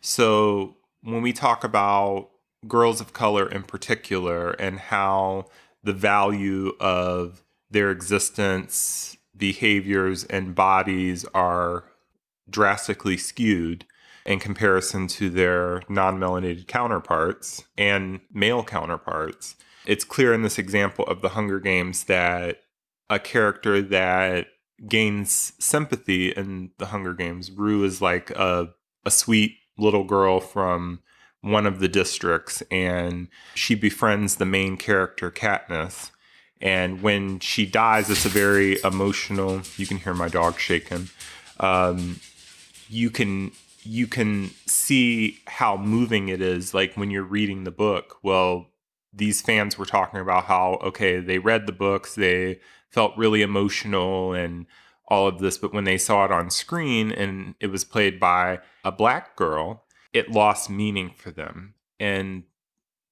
So 0.00 0.76
when 1.02 1.22
we 1.22 1.32
talk 1.32 1.64
about 1.64 2.30
girls 2.68 3.00
of 3.00 3.12
color 3.12 3.48
in 3.48 3.64
particular 3.64 4.50
and 4.52 4.78
how 4.78 5.46
the 5.82 5.92
value 5.92 6.72
of 6.78 7.42
their 7.68 7.90
existence, 7.90 9.16
behaviors, 9.38 10.24
and 10.24 10.54
bodies 10.54 11.24
are 11.34 11.84
drastically 12.50 13.16
skewed, 13.16 13.86
in 14.28 14.38
comparison 14.38 15.06
to 15.06 15.30
their 15.30 15.82
non 15.88 16.18
melanated 16.18 16.68
counterparts 16.68 17.64
and 17.78 18.20
male 18.32 18.62
counterparts. 18.62 19.56
It's 19.86 20.04
clear 20.04 20.34
in 20.34 20.42
this 20.42 20.58
example 20.58 21.06
of 21.06 21.22
the 21.22 21.30
Hunger 21.30 21.58
Games 21.58 22.04
that 22.04 22.60
a 23.08 23.18
character 23.18 23.80
that 23.80 24.48
gains 24.86 25.54
sympathy 25.58 26.30
in 26.30 26.72
the 26.76 26.86
Hunger 26.86 27.14
Games, 27.14 27.50
Rue 27.50 27.84
is 27.84 28.02
like 28.02 28.30
a, 28.32 28.68
a 29.06 29.10
sweet 29.10 29.56
little 29.78 30.04
girl 30.04 30.40
from 30.40 31.00
one 31.40 31.64
of 31.66 31.78
the 31.78 31.88
districts 31.88 32.62
and 32.70 33.28
she 33.54 33.74
befriends 33.74 34.36
the 34.36 34.44
main 34.44 34.76
character, 34.76 35.30
Katniss. 35.30 36.10
And 36.60 37.02
when 37.02 37.38
she 37.38 37.66
dies, 37.66 38.10
it's 38.10 38.24
a 38.24 38.28
very 38.28 38.80
emotional. 38.82 39.62
You 39.76 39.86
can 39.86 39.98
hear 39.98 40.14
my 40.14 40.28
dog 40.28 40.58
shaking. 40.58 41.08
Um, 41.60 42.20
you 42.88 43.10
can 43.10 43.52
you 43.84 44.06
can 44.06 44.50
see 44.66 45.38
how 45.46 45.76
moving 45.76 46.28
it 46.28 46.40
is 46.40 46.74
like 46.74 46.94
when 46.94 47.10
you're 47.10 47.22
reading 47.22 47.64
the 47.64 47.70
book 47.70 48.18
well 48.22 48.66
these 49.12 49.40
fans 49.40 49.78
were 49.78 49.86
talking 49.86 50.20
about 50.20 50.44
how 50.44 50.78
okay 50.82 51.20
they 51.20 51.38
read 51.38 51.66
the 51.66 51.72
books 51.72 52.14
they 52.14 52.58
felt 52.90 53.16
really 53.16 53.42
emotional 53.42 54.32
and 54.32 54.66
all 55.06 55.26
of 55.26 55.38
this 55.38 55.58
but 55.58 55.72
when 55.72 55.84
they 55.84 55.98
saw 55.98 56.24
it 56.24 56.32
on 56.32 56.50
screen 56.50 57.10
and 57.12 57.54
it 57.60 57.68
was 57.68 57.84
played 57.84 58.18
by 58.18 58.58
a 58.84 58.92
black 58.92 59.36
girl 59.36 59.84
it 60.12 60.30
lost 60.30 60.68
meaning 60.68 61.12
for 61.16 61.30
them 61.30 61.74
and 62.00 62.42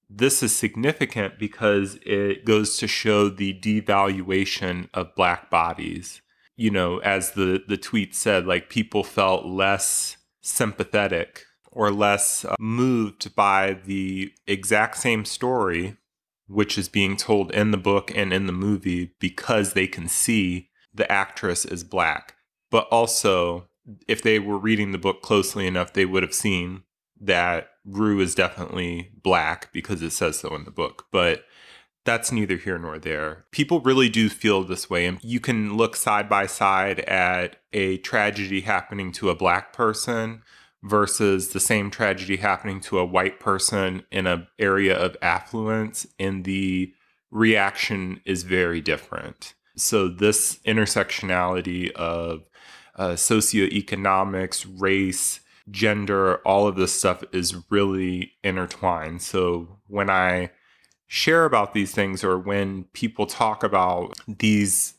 this 0.08 0.42
is 0.42 0.54
significant 0.54 1.38
because 1.38 1.98
it 2.02 2.44
goes 2.44 2.76
to 2.78 2.86
show 2.86 3.28
the 3.28 3.58
devaluation 3.60 4.88
of 4.94 5.14
black 5.14 5.50
bodies 5.50 6.22
you 6.56 6.70
know 6.70 6.98
as 6.98 7.32
the 7.32 7.62
the 7.68 7.76
tweet 7.76 8.14
said 8.14 8.46
like 8.46 8.70
people 8.70 9.02
felt 9.02 9.44
less 9.44 10.16
sympathetic 10.42 11.44
or 11.72 11.90
less 11.90 12.44
uh, 12.44 12.54
moved 12.58 13.34
by 13.34 13.78
the 13.84 14.32
exact 14.46 14.96
same 14.96 15.24
story 15.24 15.96
which 16.48 16.78
is 16.78 16.88
being 16.88 17.16
told 17.16 17.50
in 17.52 17.70
the 17.70 17.76
book 17.76 18.10
and 18.14 18.32
in 18.32 18.46
the 18.46 18.52
movie 18.52 19.12
because 19.18 19.72
they 19.72 19.86
can 19.86 20.08
see 20.08 20.70
the 20.94 21.10
actress 21.10 21.64
is 21.64 21.84
black. 21.84 22.36
But 22.70 22.86
also, 22.90 23.68
if 24.08 24.22
they 24.22 24.38
were 24.38 24.58
reading 24.58 24.92
the 24.92 24.98
book 24.98 25.22
closely 25.22 25.66
enough, 25.66 25.92
they 25.92 26.06
would 26.06 26.22
have 26.22 26.34
seen 26.34 26.82
that 27.20 27.68
Rue 27.86 28.20
is 28.20 28.34
definitely 28.34 29.10
black 29.22 29.72
because 29.72 30.02
it 30.02 30.10
says 30.10 30.38
so 30.40 30.54
in 30.54 30.64
the 30.64 30.70
book. 30.70 31.06
But 31.12 31.44
that's 32.04 32.32
neither 32.32 32.56
here 32.56 32.78
nor 32.78 32.98
there. 32.98 33.44
People 33.50 33.80
really 33.80 34.08
do 34.08 34.28
feel 34.28 34.62
this 34.62 34.88
way. 34.90 35.06
And 35.06 35.22
you 35.22 35.40
can 35.40 35.76
look 35.76 35.96
side 35.96 36.28
by 36.28 36.46
side 36.46 37.00
at 37.00 37.56
a 37.72 37.98
tragedy 37.98 38.62
happening 38.62 39.12
to 39.12 39.30
a 39.30 39.34
black 39.34 39.72
person 39.72 40.42
versus 40.82 41.48
the 41.48 41.60
same 41.60 41.90
tragedy 41.90 42.36
happening 42.36 42.80
to 42.80 42.98
a 42.98 43.04
white 43.04 43.40
person 43.40 44.04
in 44.10 44.26
an 44.26 44.46
area 44.58 44.96
of 44.96 45.16
affluence, 45.20 46.06
and 46.18 46.44
the 46.44 46.92
reaction 47.30 48.20
is 48.24 48.44
very 48.44 48.80
different. 48.80 49.54
So, 49.76 50.08
this 50.08 50.58
intersectionality 50.64 51.90
of 51.92 52.48
uh, 52.94 53.10
socioeconomics, 53.10 54.66
race, 54.78 55.40
gender, 55.70 56.36
all 56.38 56.66
of 56.66 56.76
this 56.76 56.92
stuff 56.92 57.22
is 57.32 57.56
really 57.70 58.32
intertwined. 58.42 59.22
So, 59.22 59.78
when 59.86 60.10
I 60.10 60.50
share 61.06 61.44
about 61.44 61.74
these 61.74 61.92
things 61.92 62.24
or 62.24 62.38
when 62.38 62.84
people 62.92 63.26
talk 63.26 63.62
about 63.62 64.18
these 64.26 64.94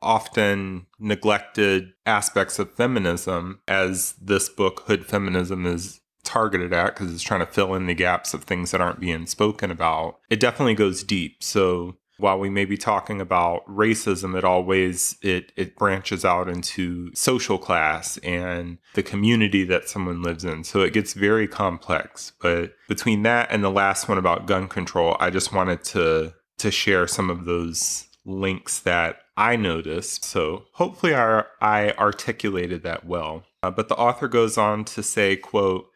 often 0.00 0.86
neglected 0.98 1.92
aspects 2.06 2.58
of 2.58 2.72
feminism, 2.74 3.60
as 3.66 4.12
this 4.20 4.48
book, 4.48 4.84
Hood 4.86 5.06
Feminism, 5.06 5.66
is 5.66 6.00
targeted 6.24 6.72
at 6.72 6.94
because 6.94 7.12
it's 7.12 7.22
trying 7.22 7.40
to 7.40 7.46
fill 7.46 7.74
in 7.74 7.86
the 7.86 7.94
gaps 7.94 8.34
of 8.34 8.44
things 8.44 8.70
that 8.70 8.80
aren't 8.80 9.00
being 9.00 9.26
spoken 9.26 9.70
about. 9.70 10.18
It 10.28 10.40
definitely 10.40 10.74
goes 10.74 11.02
deep. 11.02 11.42
So 11.42 11.96
while 12.18 12.38
we 12.38 12.50
may 12.50 12.64
be 12.64 12.76
talking 12.76 13.20
about 13.20 13.66
racism, 13.66 14.36
it 14.36 14.44
always 14.44 15.16
it 15.22 15.52
it 15.56 15.76
branches 15.76 16.24
out 16.24 16.48
into 16.48 17.14
social 17.14 17.58
class 17.58 18.18
and 18.18 18.78
the 18.94 19.02
community 19.02 19.64
that 19.64 19.88
someone 19.88 20.22
lives 20.22 20.44
in. 20.44 20.64
So 20.64 20.80
it 20.80 20.92
gets 20.92 21.14
very 21.14 21.48
complex. 21.48 22.32
But 22.40 22.74
between 22.88 23.22
that 23.22 23.50
and 23.50 23.62
the 23.62 23.70
last 23.70 24.08
one 24.08 24.18
about 24.18 24.46
gun 24.46 24.68
control, 24.68 25.16
I 25.20 25.30
just 25.30 25.52
wanted 25.52 25.84
to 25.84 26.34
to 26.58 26.70
share 26.70 27.06
some 27.06 27.30
of 27.30 27.44
those 27.44 28.08
links 28.24 28.80
that 28.80 29.20
I 29.36 29.54
noticed. 29.54 30.24
So 30.24 30.64
hopefully 30.72 31.14
I, 31.14 31.44
I 31.60 31.92
articulated 31.92 32.82
that 32.82 33.06
well. 33.06 33.44
Uh, 33.62 33.70
but 33.70 33.88
the 33.88 33.96
author 33.96 34.26
goes 34.26 34.58
on 34.58 34.84
to 34.86 35.02
say, 35.02 35.36
quote, 35.36 35.88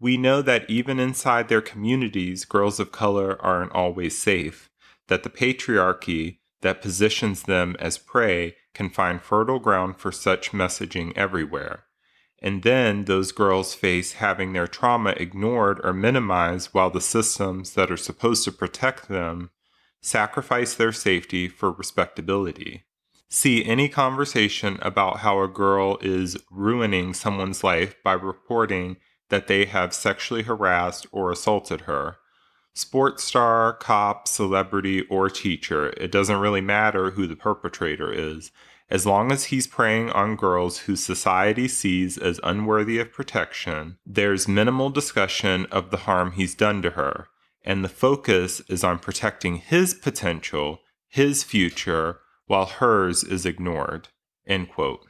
we 0.00 0.16
know 0.16 0.40
that 0.42 0.68
even 0.70 1.00
inside 1.00 1.48
their 1.48 1.60
communities, 1.60 2.44
girls 2.44 2.78
of 2.78 2.92
color 2.92 3.40
aren't 3.42 3.72
always 3.72 4.16
safe 4.16 4.70
that 5.08 5.22
the 5.22 5.30
patriarchy 5.30 6.38
that 6.62 6.82
positions 6.82 7.42
them 7.42 7.76
as 7.78 7.98
prey 7.98 8.56
can 8.72 8.90
find 8.90 9.22
fertile 9.22 9.58
ground 9.60 9.98
for 9.98 10.10
such 10.10 10.52
messaging 10.52 11.12
everywhere. 11.16 11.84
And 12.42 12.62
then 12.62 13.04
those 13.04 13.32
girls 13.32 13.74
face 13.74 14.14
having 14.14 14.52
their 14.52 14.66
trauma 14.66 15.10
ignored 15.16 15.80
or 15.84 15.92
minimized 15.92 16.70
while 16.72 16.90
the 16.90 17.00
systems 17.00 17.74
that 17.74 17.90
are 17.90 17.96
supposed 17.96 18.44
to 18.44 18.52
protect 18.52 19.08
them 19.08 19.50
sacrifice 20.02 20.74
their 20.74 20.92
safety 20.92 21.48
for 21.48 21.70
respectability. 21.70 22.84
See 23.30 23.64
any 23.64 23.88
conversation 23.88 24.78
about 24.82 25.18
how 25.18 25.42
a 25.42 25.48
girl 25.48 25.98
is 26.02 26.36
ruining 26.50 27.14
someone's 27.14 27.64
life 27.64 27.96
by 28.02 28.12
reporting 28.12 28.96
that 29.30 29.46
they 29.46 29.64
have 29.64 29.94
sexually 29.94 30.42
harassed 30.42 31.06
or 31.10 31.30
assaulted 31.32 31.82
her 31.82 32.18
sports 32.74 33.24
star, 33.24 33.72
cop, 33.72 34.26
celebrity, 34.28 35.02
or 35.02 35.30
teacher, 35.30 35.94
it 35.96 36.10
doesn't 36.10 36.40
really 36.40 36.60
matter 36.60 37.12
who 37.12 37.26
the 37.26 37.36
perpetrator 37.36 38.12
is. 38.12 38.50
As 38.90 39.06
long 39.06 39.32
as 39.32 39.44
he's 39.46 39.66
preying 39.66 40.10
on 40.10 40.36
girls 40.36 40.80
who 40.80 40.94
society 40.94 41.68
sees 41.68 42.18
as 42.18 42.38
unworthy 42.42 42.98
of 42.98 43.12
protection, 43.12 43.96
there's 44.04 44.46
minimal 44.46 44.90
discussion 44.90 45.66
of 45.66 45.90
the 45.90 45.98
harm 45.98 46.32
he's 46.32 46.54
done 46.54 46.82
to 46.82 46.90
her, 46.90 47.28
and 47.64 47.82
the 47.82 47.88
focus 47.88 48.60
is 48.68 48.84
on 48.84 48.98
protecting 48.98 49.56
his 49.56 49.94
potential, 49.94 50.80
his 51.08 51.42
future, 51.42 52.20
while 52.46 52.66
hers 52.66 53.24
is 53.24 53.46
ignored. 53.46 54.08
End 54.46 54.68
quote. 54.68 55.00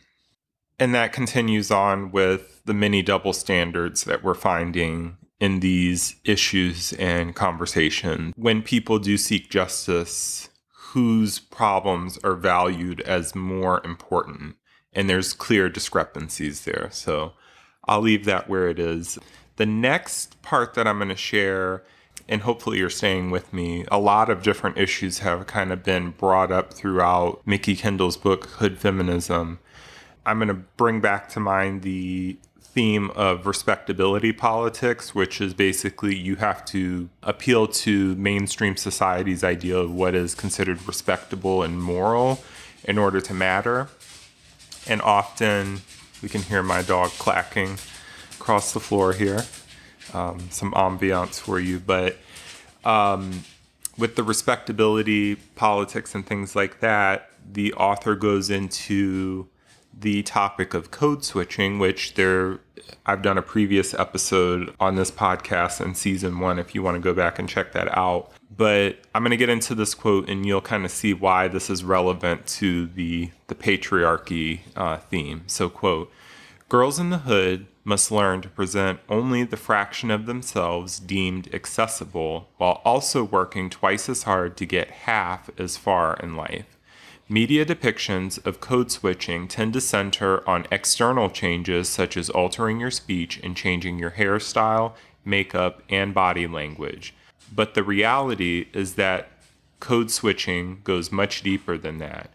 And 0.79 0.94
that 0.94 1.12
continues 1.12 1.70
on 1.70 2.12
with 2.12 2.62
the 2.64 2.74
many 2.74 3.03
double 3.03 3.33
standards 3.33 4.05
that 4.05 4.22
we're 4.22 4.35
finding 4.35 5.16
in 5.40 5.61
these 5.61 6.16
issues 6.25 6.92
and 6.94 7.35
conversations. 7.35 8.33
When 8.37 8.62
people 8.62 8.99
do 8.99 9.16
seek 9.16 9.51
justice, 9.51 10.49
whose 10.92 11.38
problems 11.38 12.18
are 12.25 12.37
valued 12.37 13.01
as 13.03 13.35
more 13.35 13.81
important? 13.85 14.57
And 14.92 15.11
there's 15.11 15.33
clear 15.33 15.68
discrepancies 15.68 16.64
there. 16.64 16.88
So 16.92 17.33
I'll 17.87 18.01
leave 18.01 18.25
that 18.27 18.49
where 18.49 18.68
it 18.68 18.79
is. 18.79 19.18
The 19.57 19.66
next 19.66 20.40
part 20.42 20.75
that 20.75 20.87
I'm 20.87 20.99
going 20.99 21.09
to 21.09 21.16
share, 21.16 21.85
and 22.29 22.42
hopefully 22.42 22.79
you're 22.79 22.90
staying 22.90 23.31
with 23.31 23.53
me, 23.53 23.85
a 23.90 23.99
lot 23.99 24.31
of 24.31 24.42
different 24.42 24.79
issues 24.79 25.18
have 25.18 25.47
kind 25.47 25.73
of 25.73 25.83
been 25.83 26.11
brought 26.11 26.53
up 26.53 26.73
throughout 26.73 27.42
Mikki 27.44 27.77
Kendall's 27.77 28.16
book, 28.16 28.47
Hood 28.47 28.79
Feminism. 28.79 29.59
I'm 30.25 30.38
going 30.38 30.49
to 30.49 30.55
bring 30.55 31.01
back 31.01 31.29
to 31.31 31.40
mind 31.40 31.83
the 31.83 32.38
theme 32.74 33.10
of 33.10 33.46
respectability 33.46 34.32
politics, 34.32 35.14
which 35.14 35.40
is 35.40 35.54
basically 35.54 36.14
you 36.14 36.34
have 36.37 36.64
to 36.64 37.08
appeal 37.22 37.68
to 37.68 38.16
mainstream 38.16 38.76
society's 38.76 39.44
idea 39.44 39.76
of 39.76 39.92
what 39.92 40.14
is 40.14 40.34
considered 40.34 40.84
respectable 40.87 41.62
and 41.62 41.80
moral 41.80 42.42
in 42.82 42.98
order 42.98 43.20
to 43.20 43.32
matter. 43.32 43.88
And 44.88 45.00
often 45.02 45.82
we 46.20 46.28
can 46.28 46.42
hear 46.42 46.64
my 46.64 46.82
dog 46.82 47.10
clacking 47.12 47.78
across 48.32 48.72
the 48.72 48.80
floor 48.80 49.12
here. 49.12 49.44
Um, 50.12 50.50
some 50.50 50.72
ambiance 50.72 51.40
for 51.40 51.60
you, 51.60 51.78
but 51.78 52.18
um, 52.84 53.44
with 53.96 54.16
the 54.16 54.22
respectability 54.22 55.37
politics 55.37 56.14
and 56.14 56.26
things 56.26 56.54
like 56.54 56.80
that, 56.80 57.30
the 57.52 57.72
author 57.74 58.14
goes 58.16 58.50
into 58.50 59.48
the 60.00 60.22
topic 60.22 60.74
of 60.74 60.90
code 60.90 61.24
switching, 61.24 61.78
which 61.78 62.14
there 62.14 62.61
I've 63.07 63.22
done 63.22 63.38
a 63.38 63.42
previous 63.42 63.94
episode 63.94 64.74
on 64.80 64.96
this 64.96 65.11
podcast 65.11 65.80
in 65.80 65.94
season 65.94 66.38
one 66.38 66.59
if 66.59 66.74
you 66.74 66.83
want 66.83 66.96
to 66.96 67.00
go 67.00 67.14
back 67.14 67.38
and 67.38 67.48
check 67.48 67.72
that 67.72 67.96
out. 67.96 68.30
But 68.57 68.98
I'm 69.14 69.22
going 69.22 69.30
to 69.30 69.37
get 69.37 69.48
into 69.48 69.74
this 69.74 69.94
quote 69.94 70.28
and 70.28 70.46
you'll 70.46 70.61
kind 70.61 70.85
of 70.85 70.90
see 70.90 71.12
why 71.12 71.48
this 71.48 71.68
is 71.68 71.83
relevant 71.83 72.46
to 72.46 72.87
the, 72.87 73.30
the 73.48 73.54
patriarchy 73.54 74.61
uh, 74.76 74.98
theme. 74.98 75.42
So, 75.46 75.68
quote, 75.68 76.12
girls 76.68 76.98
in 76.98 77.11
the 77.11 77.18
hood 77.18 77.66
must 77.85 78.11
learn 78.11 78.40
to 78.40 78.48
present 78.48 79.00
only 79.09 79.42
the 79.42 79.57
fraction 79.57 80.11
of 80.11 80.26
themselves 80.26 80.98
deemed 80.98 81.52
accessible 81.54 82.48
while 82.57 82.80
also 82.85 83.22
working 83.22 83.68
twice 83.68 84.09
as 84.09 84.22
hard 84.22 84.57
to 84.57 84.66
get 84.66 84.90
half 84.90 85.50
as 85.59 85.76
far 85.76 86.16
in 86.22 86.37
life. 86.37 86.73
Media 87.28 87.64
depictions 87.64 88.44
of 88.44 88.60
code 88.60 88.90
switching 88.90 89.48
tend 89.48 89.72
to 89.72 89.80
center 89.80 90.46
on 90.46 90.66
external 90.70 91.30
changes 91.30 91.88
such 91.88 92.18
as 92.18 92.28
altering 92.28 92.78
your 92.78 92.90
speech 92.90 93.40
and 93.42 93.56
changing 93.56 93.98
your 93.98 94.10
hairstyle, 94.10 94.92
makeup, 95.24 95.82
and 95.88 96.12
body 96.12 96.46
language. 96.46 97.14
But 97.50 97.72
the 97.72 97.82
reality 97.82 98.66
is 98.74 98.96
that 98.96 99.30
code 99.80 100.10
switching 100.10 100.82
goes 100.84 101.10
much 101.10 101.42
deeper 101.42 101.78
than 101.78 101.96
that. 101.98 102.28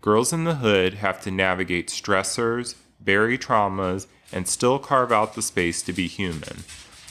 Girls 0.00 0.32
in 0.32 0.44
the 0.44 0.56
hood 0.56 0.94
have 0.94 1.20
to 1.22 1.32
navigate 1.32 1.88
stressors, 1.88 2.76
bury 3.00 3.36
traumas, 3.38 4.06
and 4.32 4.46
still 4.46 4.78
carve 4.78 5.10
out 5.10 5.34
the 5.34 5.42
space 5.42 5.82
to 5.82 5.92
be 5.92 6.06
human. 6.06 6.58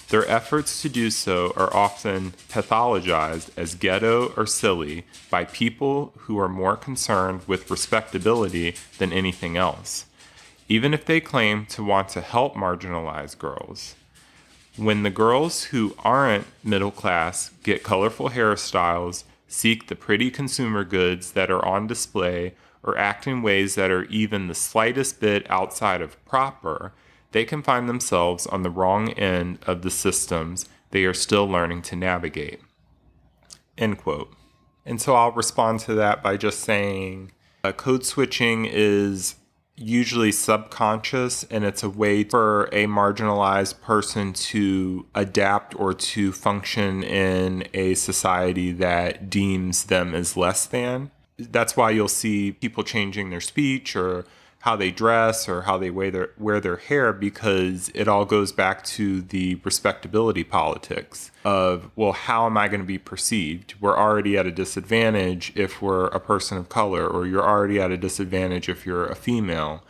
Their 0.10 0.30
efforts 0.30 0.82
to 0.84 0.90
do 0.90 1.10
so 1.10 1.52
are 1.58 1.76
often 1.76 2.32
pathologized 2.50 3.50
as 3.58 3.76
ghetto 3.76 4.34
or 4.38 4.46
silly 4.46 5.06
by 5.30 5.44
people 5.44 6.14
who 6.20 6.40
are 6.40 6.48
more 6.48 6.78
concerned 6.78 7.42
with 7.46 7.70
respectability 7.70 8.76
than 9.00 9.12
anything 9.12 9.58
else, 9.58 10.06
even 10.70 10.94
if 10.94 11.04
they 11.04 11.20
claim 11.20 11.66
to 11.68 11.84
want 11.84 12.08
to 12.10 12.22
help 12.22 12.56
marginalized 12.56 13.38
girls. 13.38 13.96
When 14.78 15.04
the 15.04 15.10
girls 15.10 15.66
who 15.66 15.96
aren't 16.00 16.48
middle 16.64 16.92
class 16.92 17.52
get 17.64 17.84
colorful 17.84 18.30
hairstyles, 18.30 19.24
seek 19.50 19.88
the 19.88 19.96
pretty 19.96 20.32
consumer 20.32 20.86
goods 20.86 21.32
that 21.34 21.52
are 21.52 21.66
on 21.66 21.88
display, 21.88 22.54
or 22.84 22.98
act 22.98 23.28
in 23.28 23.42
ways 23.42 23.76
that 23.76 23.92
are 23.92 24.06
even 24.06 24.48
the 24.48 24.56
slightest 24.56 25.20
bit 25.20 25.50
outside 25.50 26.00
of 26.00 26.24
proper, 26.26 26.94
they 27.32 27.46
can 27.46 27.62
find 27.62 27.88
themselves 27.88 28.48
on 28.48 28.64
the 28.64 28.70
wrong 28.70 29.10
end 29.12 29.60
of 29.68 29.82
the 29.82 29.92
systems 29.92 30.68
they 30.92 31.04
are 31.04 31.14
still 31.14 31.46
learning 31.46 31.82
to 31.84 31.96
navigate. 31.96 32.62
End 33.78 33.98
quote. 33.98 34.34
And 34.86 35.02
so 35.02 35.16
I'll 35.16 35.34
respond 35.34 35.82
to 35.82 35.94
that 35.96 36.24
by 36.24 36.38
just 36.38 36.62
saying 36.62 37.32
uh, 37.64 37.74
code 37.74 38.06
switching 38.06 38.66
is 38.66 39.36
usually 39.76 40.32
subconscious 40.32 41.44
and 41.52 41.64
it's 41.64 41.84
a 41.84 41.90
way 41.90 42.24
for 42.24 42.66
a 42.72 42.88
marginalized 42.88 43.80
person 43.82 44.34
to 44.34 45.06
adapt 45.14 45.80
or 45.80 45.94
to 45.94 46.32
function 46.32 47.04
in 47.04 47.68
a 47.74 47.94
society 47.94 48.72
that 48.72 49.30
deems 49.30 49.86
them 49.86 50.16
as 50.16 50.36
less 50.36 50.66
than. 50.66 51.12
That's 51.38 51.78
why 51.78 51.92
you'll 51.92 52.08
see 52.08 52.52
people 52.54 52.84
changing 52.84 53.30
their 53.30 53.42
speech 53.42 53.96
or 53.96 54.26
how 54.62 54.76
they 54.76 54.92
dress 54.92 55.48
or 55.48 55.62
how 55.64 55.78
they 55.78 55.90
wear 55.90 56.12
their, 56.12 56.30
wear 56.38 56.60
their 56.60 56.78
hair 56.78 57.14
because 57.14 57.92
it 57.94 58.08
all 58.08 58.26
goes 58.26 58.52
back 58.52 58.84
to 58.84 59.22
the 59.22 59.56
respectability 59.64 60.44
politics 60.44 61.32
of, 61.46 61.90
well, 61.96 62.12
how 62.12 62.46
am 62.46 62.58
I 62.58 62.68
going 62.68 62.82
to 62.82 62.86
be 62.86 62.98
perceived? 62.98 63.76
We're 63.80 63.98
already 63.98 64.38
at 64.38 64.48
a 64.48 64.52
disadvantage 64.52 65.54
if 65.56 65.82
we're 65.82 66.08
a 66.08 66.20
person 66.20 66.58
of 66.58 66.70
color, 66.70 67.08
or 67.08 67.28
you're 67.28 67.48
already 67.48 67.80
at 67.80 67.92
a 67.92 67.98
disadvantage 67.98 68.68
if 68.68 68.86
you're 68.86 69.06
a 69.06 69.16
female. 69.16 69.84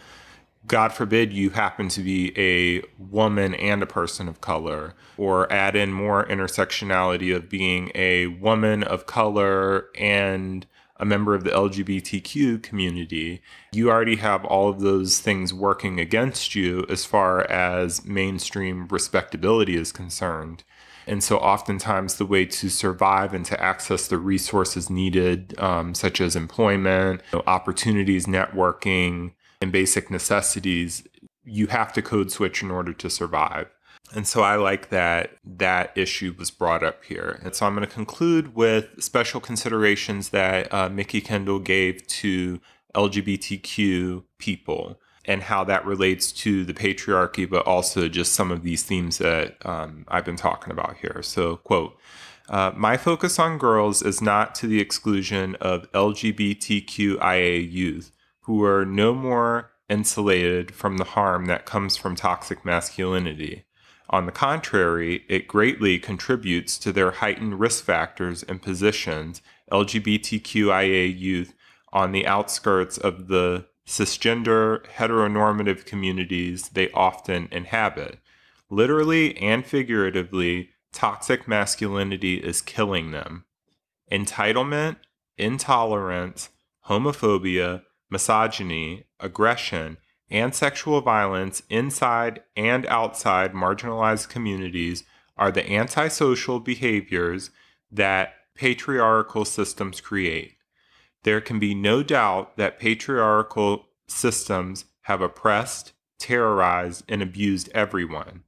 God 0.67 0.91
forbid 0.91 1.31
you 1.31 1.51
happen 1.51 1.87
to 1.89 2.01
be 2.01 2.37
a 2.37 2.83
woman 2.99 3.55
and 3.55 3.81
a 3.81 3.87
person 3.87 4.27
of 4.27 4.41
color, 4.41 4.95
or 5.17 5.51
add 5.51 5.77
in 5.77 5.93
more 5.93 6.25
intersectionality 6.25 7.33
of 7.33 7.49
being 7.49 7.89
a 7.95 8.27
woman 8.27 8.83
of 8.83 9.05
color 9.05 9.87
and 9.95 10.65
a 10.99 11.05
member 11.05 11.35
of 11.35 11.43
the 11.43 11.51
LGBTQ 11.51 12.61
community, 12.63 13.41
you 13.71 13.89
already 13.89 14.17
have 14.17 14.43
all 14.45 14.69
of 14.69 14.79
those 14.79 15.19
things 15.19 15.53
working 15.53 15.99
against 15.99 16.55
you 16.55 16.85
as 16.89 17.05
far 17.05 17.41
as 17.51 18.05
mainstream 18.05 18.87
respectability 18.87 19.75
is 19.75 19.91
concerned. 19.91 20.63
And 21.05 21.23
so, 21.23 21.37
oftentimes, 21.37 22.15
the 22.15 22.25
way 22.25 22.45
to 22.45 22.69
survive 22.69 23.33
and 23.33 23.45
to 23.45 23.61
access 23.63 24.07
the 24.07 24.17
resources 24.17 24.89
needed, 24.89 25.57
um, 25.57 25.95
such 25.95 26.19
as 26.19 26.35
employment, 26.35 27.21
you 27.31 27.39
know, 27.39 27.43
opportunities, 27.47 28.25
networking, 28.25 29.31
and 29.61 29.71
basic 29.71 30.11
necessities, 30.11 31.07
you 31.45 31.67
have 31.67 31.93
to 31.93 32.01
code 32.01 32.29
switch 32.29 32.61
in 32.61 32.69
order 32.69 32.91
to 32.91 33.09
survive. 33.09 33.67
And 34.15 34.25
so 34.25 34.41
I 34.41 34.55
like 34.55 34.89
that 34.89 35.31
that 35.43 35.91
issue 35.97 36.33
was 36.37 36.49
brought 36.49 36.83
up 36.83 37.03
here. 37.03 37.39
And 37.43 37.53
so 37.53 37.65
I'm 37.65 37.75
going 37.75 37.87
to 37.87 37.93
conclude 37.93 38.55
with 38.55 39.03
special 39.03 39.41
considerations 39.41 40.29
that 40.29 40.73
uh, 40.73 40.89
Mikki 40.89 41.19
Kendall 41.19 41.59
gave 41.59 42.07
to 42.07 42.61
LGBTQ 42.95 44.23
people 44.37 44.99
and 45.25 45.43
how 45.43 45.63
that 45.65 45.85
relates 45.85 46.31
to 46.31 46.63
the 46.63 46.73
patriarchy, 46.73 47.49
but 47.49 47.67
also 47.67 48.07
just 48.07 48.33
some 48.33 48.49
of 48.49 48.63
these 48.63 48.83
themes 48.83 49.17
that 49.17 49.57
um, 49.65 50.05
I've 50.07 50.23
been 50.23 50.37
talking 50.37 50.71
about 50.71 50.97
here. 50.97 51.21
So, 51.21 51.57
quote, 51.57 51.97
uh, 52.49 52.71
my 52.75 52.95
focus 52.95 53.37
on 53.37 53.57
girls 53.57 54.01
is 54.01 54.21
not 54.21 54.55
to 54.55 54.67
the 54.67 54.79
exclusion 54.79 55.55
of 55.55 55.91
LGBTQIA 55.91 57.69
youth 57.69 58.13
who 58.41 58.63
are 58.63 58.85
no 58.85 59.13
more 59.13 59.71
insulated 59.89 60.73
from 60.73 60.97
the 60.97 61.03
harm 61.03 61.45
that 61.45 61.65
comes 61.65 61.97
from 61.97 62.15
toxic 62.15 62.63
masculinity. 62.63 63.65
On 64.09 64.25
the 64.25 64.31
contrary, 64.31 65.25
it 65.27 65.47
greatly 65.47 65.99
contributes 65.99 66.77
to 66.79 66.93
their 66.93 67.11
heightened 67.11 67.59
risk 67.59 67.83
factors 67.83 68.43
and 68.43 68.61
positions 68.61 69.41
LGBTQIA 69.71 71.17
youth 71.17 71.53
on 71.91 72.11
the 72.11 72.25
outskirts 72.25 72.97
of 72.97 73.27
the 73.27 73.65
cisgender 73.85 74.85
heteronormative 74.87 75.85
communities 75.85 76.69
they 76.69 76.91
often 76.91 77.47
inhabit. 77.51 78.19
Literally 78.69 79.37
and 79.37 79.65
figuratively, 79.65 80.69
toxic 80.91 81.47
masculinity 81.47 82.35
is 82.37 82.61
killing 82.61 83.11
them. 83.11 83.45
Entitlement, 84.11 84.97
intolerance, 85.37 86.49
homophobia, 86.87 87.83
misogyny, 88.09 89.05
aggression, 89.19 89.97
and 90.29 90.53
sexual 90.53 91.01
violence 91.01 91.63
inside 91.69 92.41
and 92.55 92.85
outside 92.87 93.53
marginalized 93.53 94.29
communities 94.29 95.03
are 95.37 95.51
the 95.51 95.71
antisocial 95.71 96.59
behaviors 96.59 97.51
that 97.91 98.33
patriarchal 98.55 99.45
systems 99.45 100.01
create. 100.01 100.55
There 101.23 101.41
can 101.41 101.59
be 101.59 101.73
no 101.73 102.03
doubt 102.03 102.57
that 102.57 102.79
patriarchal 102.79 103.85
systems 104.07 104.85
have 105.03 105.21
oppressed, 105.21 105.93
terrorized, 106.19 107.03
and 107.07 107.21
abused 107.21 107.69
everyone. 107.73 108.43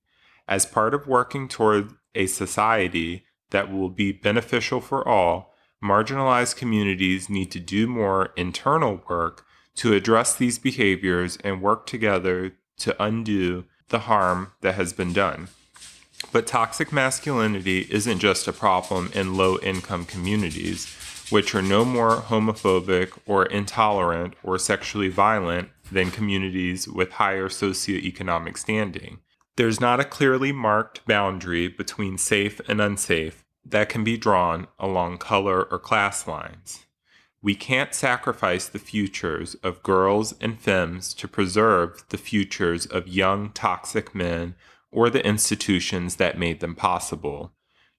As 0.47 0.65
part 0.65 0.93
of 0.93 1.07
working 1.07 1.47
toward 1.47 1.93
a 2.15 2.25
society 2.25 3.25
that 3.51 3.71
will 3.71 3.89
be 3.89 4.11
beneficial 4.11 4.81
for 4.81 5.07
all, 5.07 5.53
marginalized 5.83 6.55
communities 6.55 7.29
need 7.29 7.51
to 7.51 7.59
do 7.59 7.87
more 7.87 8.33
internal 8.35 9.03
work 9.07 9.45
to 9.75 9.93
address 9.93 10.35
these 10.35 10.59
behaviors 10.59 11.37
and 11.43 11.61
work 11.61 11.85
together 11.85 12.53
to 12.77 13.01
undo 13.01 13.65
the 13.89 13.99
harm 13.99 14.51
that 14.61 14.75
has 14.75 14.93
been 14.93 15.13
done. 15.13 15.49
But 16.31 16.47
toxic 16.47 16.91
masculinity 16.91 17.87
isn't 17.89 18.19
just 18.19 18.47
a 18.47 18.53
problem 18.53 19.11
in 19.13 19.35
low 19.35 19.57
income 19.59 20.05
communities, 20.05 20.85
which 21.29 21.55
are 21.55 21.61
no 21.61 21.85
more 21.85 22.17
homophobic 22.17 23.17
or 23.25 23.45
intolerant 23.45 24.35
or 24.43 24.57
sexually 24.57 25.09
violent 25.09 25.69
than 25.91 26.11
communities 26.11 26.87
with 26.87 27.13
higher 27.13 27.49
socioeconomic 27.49 28.57
standing. 28.57 29.19
There's 29.55 29.79
not 29.79 29.99
a 29.99 30.05
clearly 30.05 30.51
marked 30.51 31.05
boundary 31.05 31.67
between 31.67 32.17
safe 32.17 32.61
and 32.67 32.79
unsafe 32.79 33.43
that 33.65 33.89
can 33.89 34.03
be 34.03 34.17
drawn 34.17 34.67
along 34.79 35.17
color 35.17 35.63
or 35.63 35.79
class 35.79 36.27
lines. 36.27 36.85
We 37.41 37.55
can't 37.55 37.93
sacrifice 37.93 38.67
the 38.67 38.79
futures 38.79 39.55
of 39.63 39.83
girls 39.83 40.33
and 40.41 40.59
femmes 40.59 41.13
to 41.15 41.27
preserve 41.27 42.03
the 42.09 42.17
futures 42.17 42.85
of 42.85 43.07
young 43.07 43.51
toxic 43.51 44.13
men 44.13 44.55
or 44.91 45.09
the 45.09 45.25
institutions 45.25 46.17
that 46.17 46.37
made 46.37 46.59
them 46.59 46.75
possible. 46.75 47.53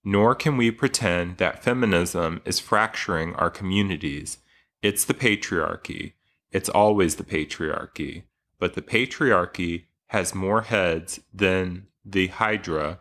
Nor 0.05 0.35
can 0.35 0.57
we 0.57 0.71
pretend 0.71 1.39
that 1.39 1.63
feminism 1.63 2.43
is 2.45 2.61
fracturing 2.61 3.35
our 3.35 3.51
communities. 3.51 4.39
It's 4.83 5.05
the 5.05 5.15
patriarchy. 5.15 6.15
It's 6.53 6.69
always 6.69 7.17
the 7.17 7.25
patriarchy. 7.25 8.25
But 8.59 8.75
the 8.75 8.83
patriarchy 8.83 9.85
has 10.09 10.35
more 10.35 10.63
heads 10.63 11.21
than 11.33 11.87
the 12.05 12.27
Hydra 12.29 13.01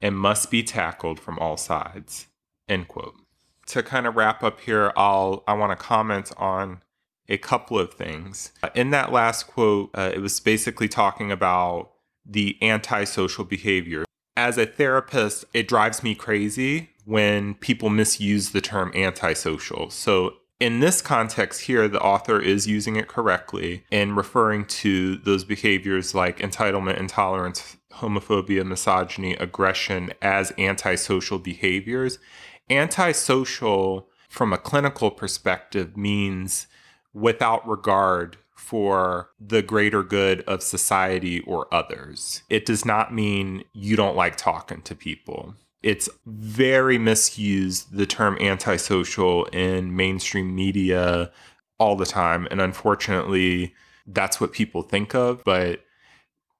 and 0.00 0.16
must 0.16 0.50
be 0.50 0.62
tackled 0.62 1.18
from 1.18 1.38
all 1.38 1.56
sides. 1.56 2.28
End 2.68 2.86
quote 2.86 3.19
to 3.70 3.82
kind 3.82 4.06
of 4.06 4.16
wrap 4.16 4.42
up 4.42 4.60
here, 4.60 4.92
I'll 4.96 5.42
I 5.46 5.54
want 5.54 5.76
to 5.76 5.76
comment 5.76 6.32
on 6.36 6.82
a 7.28 7.38
couple 7.38 7.78
of 7.78 7.94
things. 7.94 8.52
In 8.74 8.90
that 8.90 9.12
last 9.12 9.46
quote, 9.46 9.90
uh, 9.94 10.10
it 10.12 10.20
was 10.20 10.38
basically 10.40 10.88
talking 10.88 11.30
about 11.30 11.92
the 12.26 12.58
antisocial 12.60 13.44
behavior. 13.44 14.04
As 14.36 14.58
a 14.58 14.66
therapist, 14.66 15.44
it 15.54 15.68
drives 15.68 16.02
me 16.02 16.14
crazy 16.14 16.90
when 17.04 17.54
people 17.54 17.88
misuse 17.88 18.50
the 18.50 18.60
term 18.60 18.92
antisocial. 18.94 19.90
So 19.90 20.34
in 20.58 20.80
this 20.80 21.00
context 21.00 21.62
here, 21.62 21.88
the 21.88 22.00
author 22.00 22.40
is 22.40 22.66
using 22.66 22.96
it 22.96 23.08
correctly 23.08 23.84
in 23.90 24.14
referring 24.14 24.66
to 24.66 25.16
those 25.16 25.44
behaviors 25.44 26.14
like 26.14 26.38
entitlement, 26.38 26.98
intolerance, 26.98 27.76
homophobia, 27.94 28.64
misogyny, 28.64 29.34
aggression 29.34 30.12
as 30.20 30.52
antisocial 30.58 31.38
behaviors 31.38 32.18
antisocial 32.70 34.08
from 34.28 34.52
a 34.52 34.58
clinical 34.58 35.10
perspective 35.10 35.96
means 35.96 36.66
without 37.12 37.66
regard 37.68 38.36
for 38.54 39.30
the 39.40 39.62
greater 39.62 40.02
good 40.02 40.42
of 40.42 40.62
society 40.62 41.40
or 41.40 41.72
others. 41.74 42.42
It 42.48 42.66
does 42.66 42.84
not 42.84 43.12
mean 43.12 43.64
you 43.72 43.96
don't 43.96 44.16
like 44.16 44.36
talking 44.36 44.82
to 44.82 44.94
people. 44.94 45.54
It's 45.82 46.08
very 46.26 46.98
misused, 46.98 47.96
the 47.96 48.06
term 48.06 48.36
antisocial 48.38 49.46
in 49.46 49.96
mainstream 49.96 50.54
media 50.54 51.32
all 51.78 51.96
the 51.96 52.06
time. 52.06 52.46
And 52.50 52.60
unfortunately, 52.60 53.74
that's 54.06 54.40
what 54.40 54.52
people 54.52 54.82
think 54.82 55.14
of. 55.14 55.42
But 55.42 55.80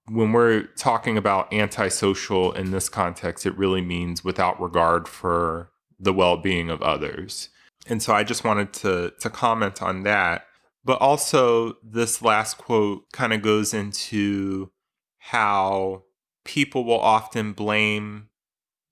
when 0.08 0.32
we're 0.32 0.62
talking 0.76 1.16
about 1.18 1.52
antisocial 1.52 2.52
in 2.52 2.70
this 2.70 2.88
context, 2.88 3.46
it 3.46 3.56
really 3.56 3.82
means 3.82 4.24
without 4.24 4.60
regard 4.60 5.06
for 5.06 5.70
the 6.00 6.12
well-being 6.12 6.70
of 6.70 6.82
others. 6.82 7.50
And 7.86 8.02
so 8.02 8.14
I 8.14 8.24
just 8.24 8.44
wanted 8.44 8.72
to 8.74 9.12
to 9.20 9.30
comment 9.30 9.82
on 9.82 10.02
that. 10.04 10.46
But 10.84 11.00
also 11.00 11.76
this 11.82 12.22
last 12.22 12.56
quote 12.56 13.10
kind 13.12 13.32
of 13.32 13.42
goes 13.42 13.74
into 13.74 14.70
how 15.18 16.04
people 16.44 16.84
will 16.84 17.00
often 17.00 17.52
blame 17.52 18.28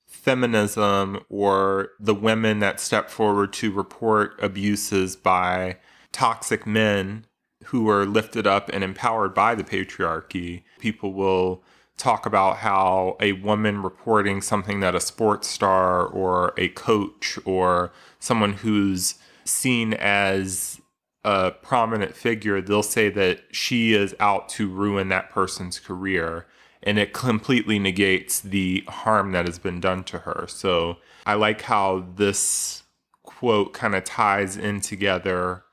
feminism 0.07 1.21
or 1.29 1.91
the 1.99 2.15
women 2.15 2.59
that 2.59 2.81
step 2.81 3.09
forward 3.11 3.53
to 3.55 3.73
report 3.73 4.39
abuses 4.43 5.17
by 5.17 5.79
toxic 6.13 6.67
men 6.67 7.27
who 7.65 7.89
are 7.89 8.07
lifted 8.07 8.47
up 8.47 8.71
and 8.73 8.85
empowered 8.85 9.35
by 9.35 9.55
the 9.55 9.65
patriarchy. 9.65 10.63
People 10.79 11.13
will 11.13 11.63
talk 11.99 12.25
about 12.25 12.59
how 12.59 13.17
a 13.21 13.33
woman 13.33 13.83
reporting 13.83 14.41
something 14.41 14.81
that 14.81 14.95
a 14.95 15.01
sports 15.01 15.49
star 15.49 16.07
or 16.07 16.55
a 16.57 16.69
coach 16.69 17.39
or 17.45 17.93
someone 18.19 18.55
who's 18.55 19.17
seen 19.45 19.95
as 19.95 20.81
a 21.25 21.51
prominent 21.51 22.17
figure, 22.17 22.61
they'll 22.61 22.83
say 22.83 23.11
that 23.11 23.41
she 23.51 23.93
is 23.93 24.15
out 24.21 24.49
to 24.49 24.69
ruin 24.69 25.09
that 25.09 25.31
person's 25.31 25.79
career. 25.79 26.47
And 26.83 26.99
it 26.99 27.13
completely 27.13 27.79
negates 27.81 28.39
the 28.41 28.85
harm 28.87 29.33
that 29.33 29.47
has 29.47 29.59
been 29.59 29.81
done 29.81 30.05
to 30.05 30.21
her. 30.21 30.47
So 30.49 30.99
I 31.27 31.35
like 31.35 31.63
how 31.63 32.07
this 32.15 32.85
quote 33.25 33.75
kind 33.75 33.95
of 33.97 34.05
ties 34.05 34.57
in 34.57 34.81
together 34.81 35.65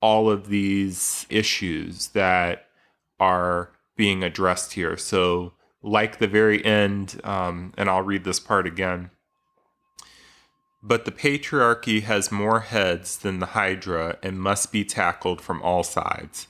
all 0.00 0.30
of 0.30 0.48
these 0.48 1.26
issues 1.28 2.08
that 2.08 2.66
are 3.20 3.70
being 3.96 4.22
addressed 4.22 4.72
here. 4.72 4.96
So, 4.96 5.52
like 5.82 6.18
the 6.18 6.26
very 6.26 6.64
end, 6.64 7.20
um, 7.24 7.72
and 7.76 7.88
I'll 7.88 8.02
read 8.02 8.24
this 8.24 8.40
part 8.40 8.66
again. 8.66 9.10
But 10.82 11.04
the 11.04 11.12
patriarchy 11.12 12.02
has 12.02 12.30
more 12.30 12.60
heads 12.60 13.18
than 13.18 13.40
the 13.40 13.46
Hydra 13.46 14.18
and 14.22 14.40
must 14.40 14.72
be 14.72 14.84
tackled 14.84 15.40
from 15.40 15.60
all 15.62 15.82
sides. 15.82 16.46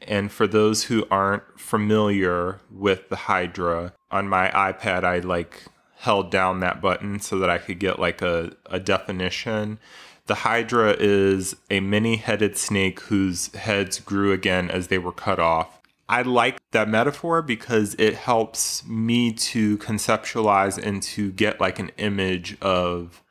And 0.00 0.30
for 0.30 0.46
those 0.46 0.84
who 0.84 1.06
aren't 1.10 1.58
familiar 1.58 2.60
with 2.70 3.08
the 3.08 3.16
Hydra, 3.16 3.94
on 4.10 4.28
my 4.28 4.48
iPad, 4.50 5.04
I 5.04 5.20
like 5.20 5.64
held 5.96 6.30
down 6.30 6.60
that 6.60 6.80
button 6.80 7.20
so 7.20 7.38
that 7.38 7.48
I 7.48 7.58
could 7.58 7.78
get 7.78 7.98
like 7.98 8.20
a, 8.20 8.52
a 8.66 8.78
definition. 8.78 9.78
The 10.26 10.34
Hydra 10.36 10.96
is 10.98 11.56
a 11.70 11.80
many 11.80 12.16
headed 12.16 12.56
snake 12.56 13.00
whose 13.00 13.54
heads 13.54 14.00
grew 14.00 14.32
again 14.32 14.70
as 14.70 14.88
they 14.88 14.98
were 14.98 15.12
cut 15.12 15.38
off. 15.38 15.80
I 16.08 16.22
like 16.22 16.58
that 16.72 16.88
metaphor 16.88 17.42
because 17.42 17.94
it 17.98 18.14
helps 18.14 18.86
me 18.86 19.32
to 19.32 19.78
conceptualize 19.78 20.76
and 20.78 21.02
to 21.04 21.32
get 21.32 21.60
like 21.60 21.78
an 21.78 21.90
image 21.96 22.56
of 22.60 23.22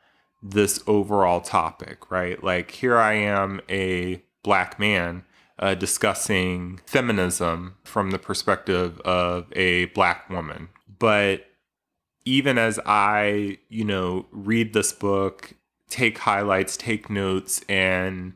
this 0.42 0.82
overall 0.88 1.42
topic, 1.42 2.10
right? 2.10 2.44
Like 2.44 2.72
here 2.72 2.98
I 2.98 3.14
am, 3.14 3.62
a 3.70 4.24
black 4.44 4.80
man 4.80 5.24
uh, 5.60 5.76
discussing 5.76 6.80
feminism 6.86 7.76
from 7.84 8.12
the 8.12 8.20
perspective 8.20 9.00
of 9.02 9.48
a 9.54 9.86
black 9.86 10.30
woman. 10.30 10.70
But 10.98 11.46
even 12.26 12.58
as 12.58 12.80
I, 12.86 13.60
you 13.70 13.86
know, 13.86 14.26
read 14.32 14.74
this 14.74 14.92
book, 14.94 15.54
take 15.90 16.20
highlights, 16.20 16.78
take 16.78 17.10
notes, 17.10 17.62
and 17.70 18.34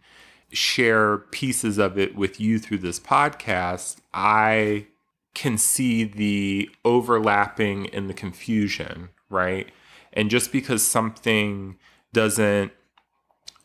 share 0.56 1.18
pieces 1.18 1.78
of 1.78 1.98
it 1.98 2.16
with 2.16 2.40
you 2.40 2.60
through 2.60 2.80
this 2.80 3.00
podcast, 3.00 3.98
I 4.14 4.88
can 5.34 5.58
see 5.58 6.04
the 6.04 6.70
overlapping 6.84 7.90
and 7.90 8.10
the 8.10 8.14
confusion, 8.14 9.10
right? 9.30 9.70
And 10.14 10.30
just 10.30 10.52
because 10.52 10.82
something 10.82 11.78
doesn't 12.14 12.72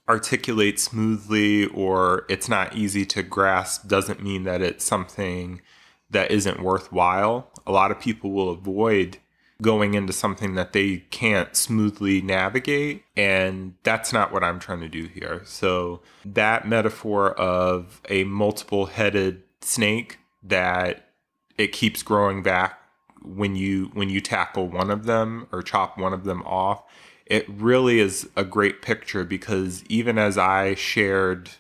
articulate 0.08 0.80
smoothly 0.80 1.66
or 1.66 2.26
it's 2.28 2.48
not 2.48 2.74
easy 2.74 3.06
to 3.06 3.22
grasp 3.22 3.86
doesn't 3.86 4.22
mean 4.22 4.42
that 4.42 4.60
it's 4.60 4.84
something 4.84 5.60
that 6.10 6.32
isn't 6.32 6.60
worthwhile. 6.60 7.48
A 7.66 7.70
lot 7.70 7.92
of 7.92 8.00
people 8.00 8.32
will 8.32 8.50
avoid 8.50 9.18
going 9.60 9.94
into 9.94 10.12
something 10.12 10.54
that 10.54 10.72
they 10.72 10.98
can't 11.10 11.54
smoothly 11.54 12.20
navigate. 12.20 13.04
And 13.16 13.74
that's 13.82 14.12
not 14.12 14.32
what 14.32 14.42
I'm 14.42 14.58
trying 14.58 14.80
to 14.80 14.88
do 14.88 15.06
here. 15.06 15.42
So, 15.44 16.00
that 16.24 16.66
metaphor 16.66 17.32
of 17.32 18.00
a 18.08 18.24
multiple 18.24 18.86
headed 18.86 19.42
snake 19.60 20.18
that 20.42 21.10
it 21.58 21.72
keeps 21.72 22.02
growing 22.02 22.42
back 22.42 22.78
when 23.22 23.54
you 23.54 23.90
when 23.92 24.08
you 24.08 24.20
tackle 24.20 24.68
one 24.68 24.90
of 24.90 25.04
them 25.04 25.46
or 25.52 25.62
chop 25.62 25.98
one 25.98 26.12
of 26.12 26.24
them 26.24 26.42
off 26.42 26.82
it 27.26 27.46
really 27.48 28.00
is 28.00 28.28
a 28.34 28.44
great 28.44 28.80
picture 28.80 29.24
because 29.24 29.84
even 29.84 30.16
as 30.16 30.38
i 30.38 30.74
shared 30.74 31.50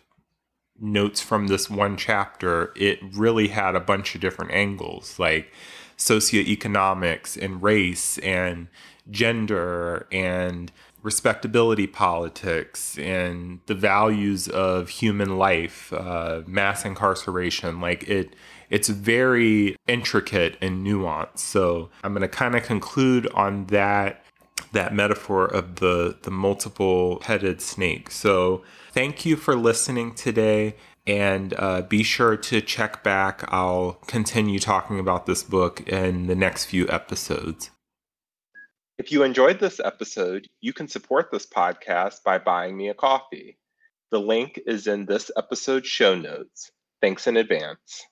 notes 0.80 1.20
from 1.20 1.48
this 1.48 1.68
one 1.68 1.96
chapter 1.96 2.72
it 2.76 2.98
really 3.12 3.48
had 3.48 3.74
a 3.74 3.80
bunch 3.80 4.14
of 4.14 4.20
different 4.22 4.50
angles 4.52 5.18
like 5.18 5.52
socioeconomics 6.00 7.40
and 7.40 7.62
race 7.62 8.18
and 8.18 8.68
gender 9.10 10.06
and 10.10 10.72
respectability 11.02 11.86
politics 11.86 12.98
and 12.98 13.60
the 13.66 13.74
values 13.74 14.48
of 14.48 14.88
human 14.88 15.38
life, 15.38 15.92
uh, 15.92 16.42
mass 16.46 16.84
incarceration. 16.84 17.80
Like 17.80 18.08
it, 18.08 18.34
it's 18.70 18.88
very 18.88 19.76
intricate 19.86 20.56
and 20.60 20.86
nuanced. 20.86 21.38
So 21.38 21.90
I'm 22.02 22.12
going 22.12 22.22
to 22.22 22.28
kind 22.28 22.54
of 22.54 22.62
conclude 22.64 23.28
on 23.34 23.66
that 23.66 24.24
that 24.72 24.94
metaphor 24.94 25.46
of 25.46 25.76
the 25.76 26.16
the 26.22 26.30
multiple 26.30 27.20
headed 27.24 27.60
snake. 27.60 28.10
So 28.10 28.62
thank 28.92 29.24
you 29.24 29.36
for 29.36 29.56
listening 29.56 30.14
today 30.14 30.76
and 31.06 31.54
uh, 31.58 31.82
be 31.82 32.02
sure 32.02 32.36
to 32.36 32.60
check 32.60 33.02
back. 33.02 33.44
I'll 33.48 33.94
continue 34.06 34.58
talking 34.58 34.98
about 34.98 35.26
this 35.26 35.42
book 35.42 35.88
in 35.88 36.26
the 36.26 36.34
next 36.34 36.66
few 36.66 36.88
episodes. 36.88 37.70
If 38.98 39.10
you 39.10 39.22
enjoyed 39.22 39.60
this 39.60 39.80
episode, 39.80 40.48
you 40.60 40.72
can 40.72 40.86
support 40.86 41.30
this 41.30 41.46
podcast 41.46 42.22
by 42.22 42.38
buying 42.38 42.76
me 42.76 42.88
a 42.88 42.94
coffee. 42.94 43.56
The 44.10 44.20
link 44.20 44.60
is 44.66 44.86
in 44.86 45.06
this 45.06 45.30
episode's 45.36 45.88
show 45.88 46.14
notes. 46.14 46.70
Thanks 47.00 47.26
in 47.26 47.36
advance. 47.36 48.04